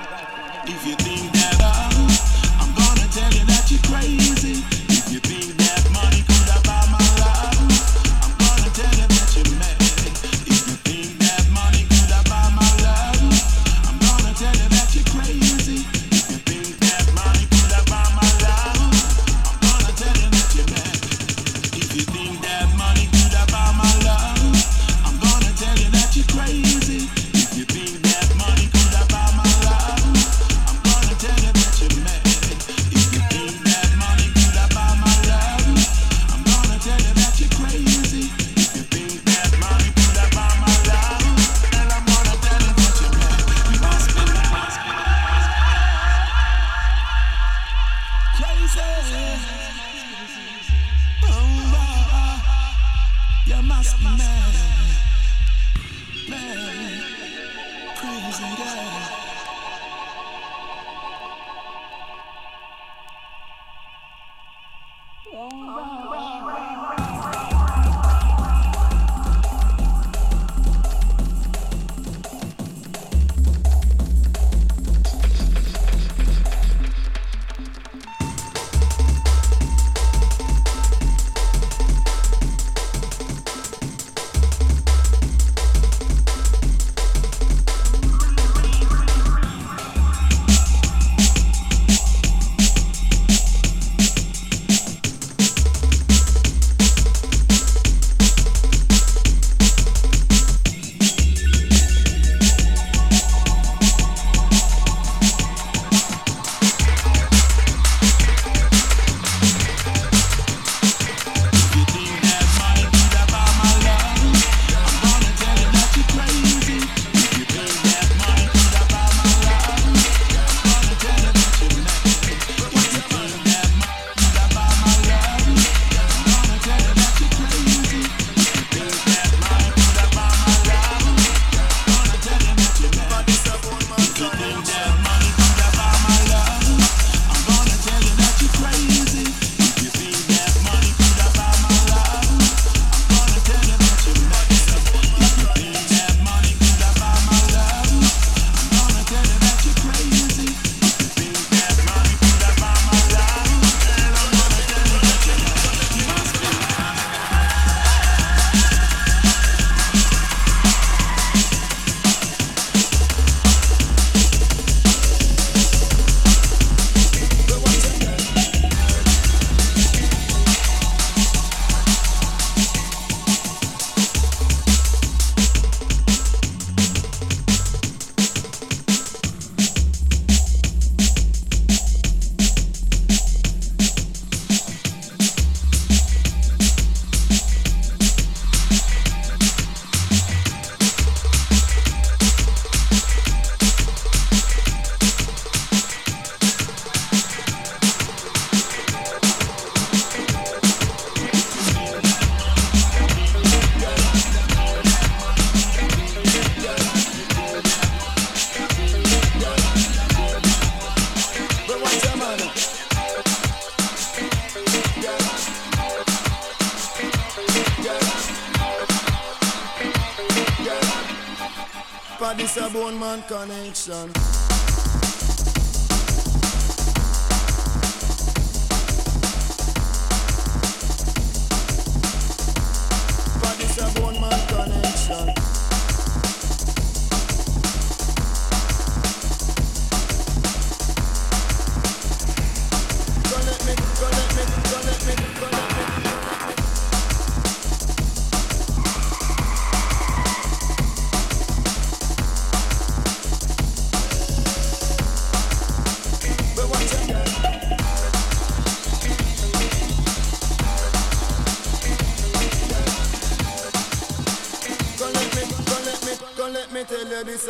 If 0.69 0.85
you 0.85 0.97
think 1.01 1.33
that 1.41 1.57
I'm, 1.65 1.97
I'm 2.61 2.73
gonna 2.77 3.09
tell 3.09 3.33
you 3.33 3.45
that 3.49 3.73
you're 3.73 3.89
crazy. 3.89 4.61
If 4.93 5.09
you 5.17 5.21
think 5.25 5.57
that 5.65 5.84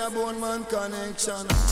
a 0.07 0.10
bone 0.10 0.39
man 0.39 0.65
connection. 0.65 1.64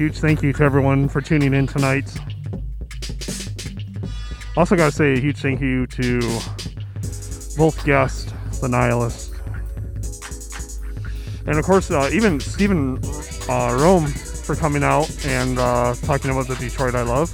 Huge 0.00 0.18
thank 0.18 0.42
you 0.42 0.50
to 0.50 0.62
everyone 0.62 1.10
for 1.10 1.20
tuning 1.20 1.52
in 1.52 1.66
tonight. 1.66 2.10
Also, 4.56 4.74
got 4.74 4.86
to 4.86 4.92
say 4.92 5.12
a 5.12 5.20
huge 5.20 5.36
thank 5.36 5.60
you 5.60 5.86
to 5.88 6.20
both 7.58 7.84
guests, 7.84 8.32
the 8.62 8.68
Nihilist, 8.68 9.34
and 11.46 11.58
of 11.58 11.66
course, 11.66 11.90
uh, 11.90 12.08
even 12.14 12.40
Stephen 12.40 12.98
uh, 13.46 13.76
Rome 13.78 14.06
for 14.06 14.56
coming 14.56 14.82
out 14.82 15.10
and 15.26 15.58
uh, 15.58 15.94
talking 15.96 16.30
about 16.30 16.48
the 16.48 16.54
Detroit 16.54 16.94
I 16.94 17.02
love. 17.02 17.30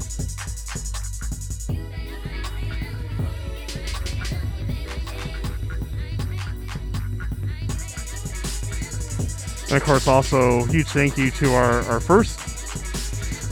And 9.69 9.77
of 9.77 9.85
course, 9.85 10.09
also 10.09 10.65
huge 10.65 10.89
thank 10.89 11.17
you 11.17 11.31
to 11.31 11.53
our, 11.53 11.83
our 11.83 12.01
first 12.01 12.36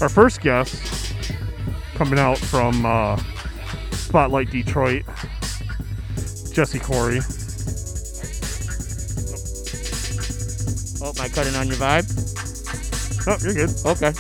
our 0.05 0.11
first 0.11 0.43
guest 0.43 1.15
coming 1.95 2.19
out 2.19 2.37
from 2.37 2.85
uh, 2.85 3.17
Spotlite 3.93 4.51
Detroit, 4.51 5.03
Jesse 6.53 6.79
Corey. 6.79 7.21
Oh, 11.01 11.09
am 11.09 11.25
I 11.25 11.29
cutting 11.31 11.57
on 11.57 11.69
your 11.69 11.77
vibe? 11.77 12.05
Oh, 13.27 13.39
you're 13.41 13.55
good. 13.55 13.71
Okay. 13.87 14.13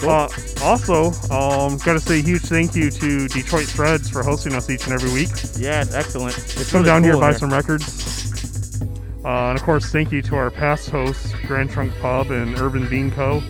Cool. 0.00 0.10
Uh, 0.10 0.28
also, 0.62 1.12
um, 1.34 1.78
got 1.78 1.94
to 1.94 2.00
say 2.00 2.18
a 2.18 2.22
huge 2.22 2.42
thank 2.42 2.76
you 2.76 2.90
to 2.90 3.26
Detroit 3.28 3.64
Threads 3.68 4.10
for 4.10 4.22
hosting 4.22 4.52
us 4.52 4.68
each 4.68 4.84
and 4.84 4.92
every 4.92 5.10
week. 5.14 5.30
Yeah, 5.56 5.80
it's 5.80 5.94
excellent. 5.94 6.36
It's 6.36 6.70
Come 6.70 6.82
really 6.82 6.90
down 6.90 7.04
here, 7.04 7.16
buy 7.16 7.30
here. 7.30 7.38
some 7.38 7.50
records. 7.50 8.82
Uh, 9.24 9.48
and 9.48 9.58
of 9.58 9.64
course, 9.64 9.90
thank 9.90 10.12
you 10.12 10.20
to 10.20 10.36
our 10.36 10.50
past 10.50 10.90
hosts, 10.90 11.32
Grand 11.46 11.70
Trunk 11.70 11.94
Pub 12.00 12.30
and 12.30 12.58
Urban 12.58 12.86
Bean 12.90 13.10
Co. 13.10 13.42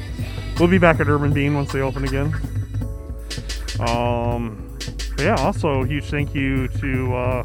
We'll 0.58 0.68
be 0.68 0.78
back 0.78 0.98
at 0.98 1.08
Urban 1.08 1.32
Bean 1.32 1.54
once 1.54 1.72
they 1.72 1.80
open 1.80 2.04
again. 2.04 2.34
Um, 3.80 4.76
yeah, 5.18 5.36
also 5.36 5.82
a 5.82 5.86
huge 5.86 6.04
thank 6.06 6.34
you 6.34 6.66
to 6.68 7.14
uh, 7.14 7.44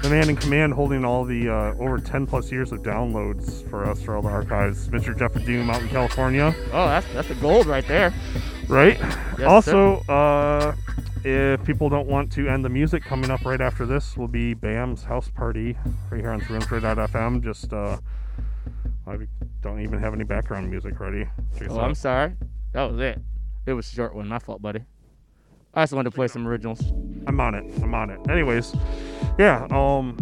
the 0.00 0.08
man 0.08 0.28
in 0.28 0.36
command 0.36 0.72
holding 0.72 1.04
all 1.04 1.24
the 1.24 1.48
uh, 1.48 1.74
over 1.80 1.98
10 1.98 2.26
plus 2.26 2.52
years 2.52 2.70
of 2.70 2.82
downloads 2.82 3.68
for 3.68 3.84
us 3.84 4.00
for 4.02 4.14
all 4.14 4.22
the 4.22 4.28
archives, 4.28 4.88
Mr. 4.88 5.16
Jeff 5.18 5.32
Doom 5.44 5.70
out 5.70 5.82
in 5.82 5.88
California. 5.88 6.54
Oh, 6.72 6.86
that's 6.86 7.06
that's 7.12 7.30
a 7.30 7.34
gold 7.36 7.66
right 7.66 7.86
there. 7.88 8.14
Right. 8.68 8.98
Yes, 9.38 9.42
also, 9.42 9.98
uh, 10.08 10.74
if 11.24 11.64
people 11.64 11.88
don't 11.88 12.06
want 12.06 12.30
to 12.32 12.48
end 12.48 12.64
the 12.64 12.68
music, 12.68 13.02
coming 13.02 13.30
up 13.30 13.44
right 13.44 13.60
after 13.60 13.86
this 13.86 14.16
will 14.16 14.28
be 14.28 14.54
Bam's 14.54 15.02
house 15.04 15.28
party 15.30 15.76
right 16.10 16.20
here 16.20 16.30
on 16.30 16.40
313.fm. 16.40 17.42
Just 17.42 17.72
uh, 17.72 17.98
I 19.06 19.18
don't 19.62 19.80
even 19.80 19.98
have 19.98 20.14
any 20.14 20.24
background 20.24 20.70
music 20.70 20.98
ready. 21.00 21.26
Check 21.58 21.70
Oh. 21.70 21.80
I'm 21.80 21.94
sorry. 21.94 22.34
That 22.72 22.90
was 22.90 23.00
it. 23.00 23.20
It 23.66 23.74
was 23.74 23.90
a 23.90 23.94
short 23.94 24.14
one. 24.14 24.28
My 24.28 24.38
fault, 24.38 24.62
buddy. 24.62 24.80
I 25.74 25.82
just 25.82 25.92
wanted 25.92 26.10
to 26.10 26.14
play 26.14 26.28
some 26.28 26.46
originals. 26.46 26.80
I'm 27.26 27.40
on 27.40 27.54
it. 27.54 27.64
I'm 27.82 27.94
on 27.94 28.10
it. 28.10 28.20
Anyways, 28.28 28.74
yeah. 29.38 29.66
Um, 29.70 30.16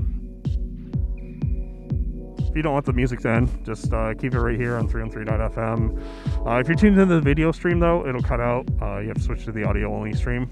if 2.39 2.57
you 2.57 2.63
don't 2.63 2.73
want 2.73 2.87
the 2.87 2.93
music, 2.93 3.21
then 3.21 3.49
just 3.65 3.93
uh, 3.93 4.15
keep 4.15 4.35
it 4.35 4.41
right 4.41 4.59
here 4.59 4.77
on 4.77 4.89
313.fm. 4.89 6.47
Uh, 6.47 6.59
if 6.59 6.69
you're 6.69 6.77
tuned 6.77 6.99
into 6.99 7.15
the 7.15 7.21
video 7.21 7.53
stream, 7.53 7.79
though, 7.81 8.07
it'll 8.07 8.23
cut 8.23 8.41
out. 8.41 8.69
Uh, 8.83 8.99
you 8.99 9.09
have 9.09 9.17
to 9.17 9.23
switch 9.23 9.45
to 9.45 9.53
the 9.53 9.65
audio 9.65 9.93
only 9.95 10.13
stream, 10.13 10.51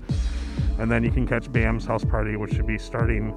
and 0.79 0.91
then 0.91 1.05
you 1.05 1.11
can 1.11 1.27
catch 1.27 1.51
Bam's 1.53 1.85
house 1.85 2.05
party, 2.05 2.37
which 2.37 2.55
should 2.55 2.67
be 2.67 2.79
starting 2.79 3.35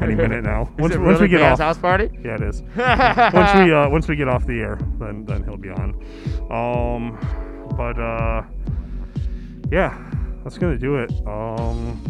any 0.00 0.14
minute 0.16 0.44
now. 0.44 0.72
Is 0.78 0.92
it 0.92 1.00
once 1.00 1.20
we 1.20 1.28
get 1.28 1.40
Bam's 1.40 1.60
off 1.60 1.76
house 1.76 1.78
party? 1.78 2.10
Yeah, 2.24 2.36
it 2.36 2.42
is. 2.42 2.62
once 2.76 3.54
we 3.54 3.72
uh, 3.72 3.88
once 3.88 4.08
we 4.08 4.16
get 4.16 4.28
off 4.28 4.46
the 4.46 4.60
air, 4.60 4.78
then 4.98 5.24
then 5.26 5.44
he'll 5.44 5.56
be 5.56 5.70
on. 5.70 5.94
Um, 6.50 7.18
but 7.78 7.96
uh, 7.96 8.42
yeah, 9.70 9.96
that's 10.42 10.58
gonna 10.58 10.76
do 10.76 10.96
it. 10.96 11.12
Um, 11.26 12.02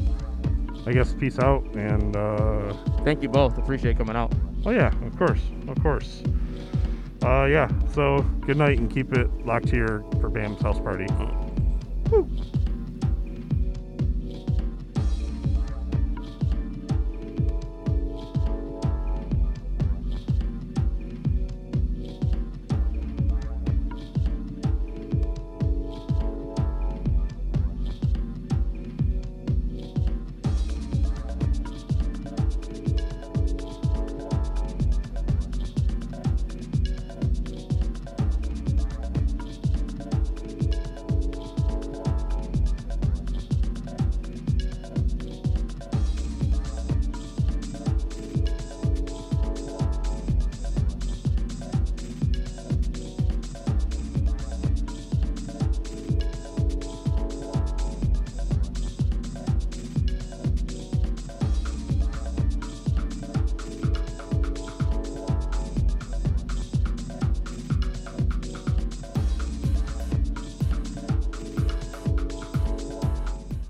I 0.87 0.93
guess 0.93 1.13
peace 1.13 1.39
out 1.39 1.63
and 1.75 2.17
uh, 2.17 2.73
Thank 3.05 3.23
you 3.23 3.29
both. 3.29 3.59
Appreciate 3.59 3.99
coming 3.99 4.17
out. 4.17 4.33
oh 4.65 4.71
yeah, 4.71 4.91
of 5.05 5.17
course, 5.19 5.43
of 5.69 5.81
course. 5.83 6.23
Uh, 7.23 7.45
yeah. 7.45 7.69
So 7.93 8.23
good 8.47 8.57
night 8.57 8.79
and 8.79 8.91
keep 8.91 9.13
it 9.13 9.29
locked 9.45 9.69
here 9.69 10.03
for 10.21 10.31
Bam's 10.31 10.63
house 10.63 10.81
party. 10.81 11.07
Woo. 12.11 12.27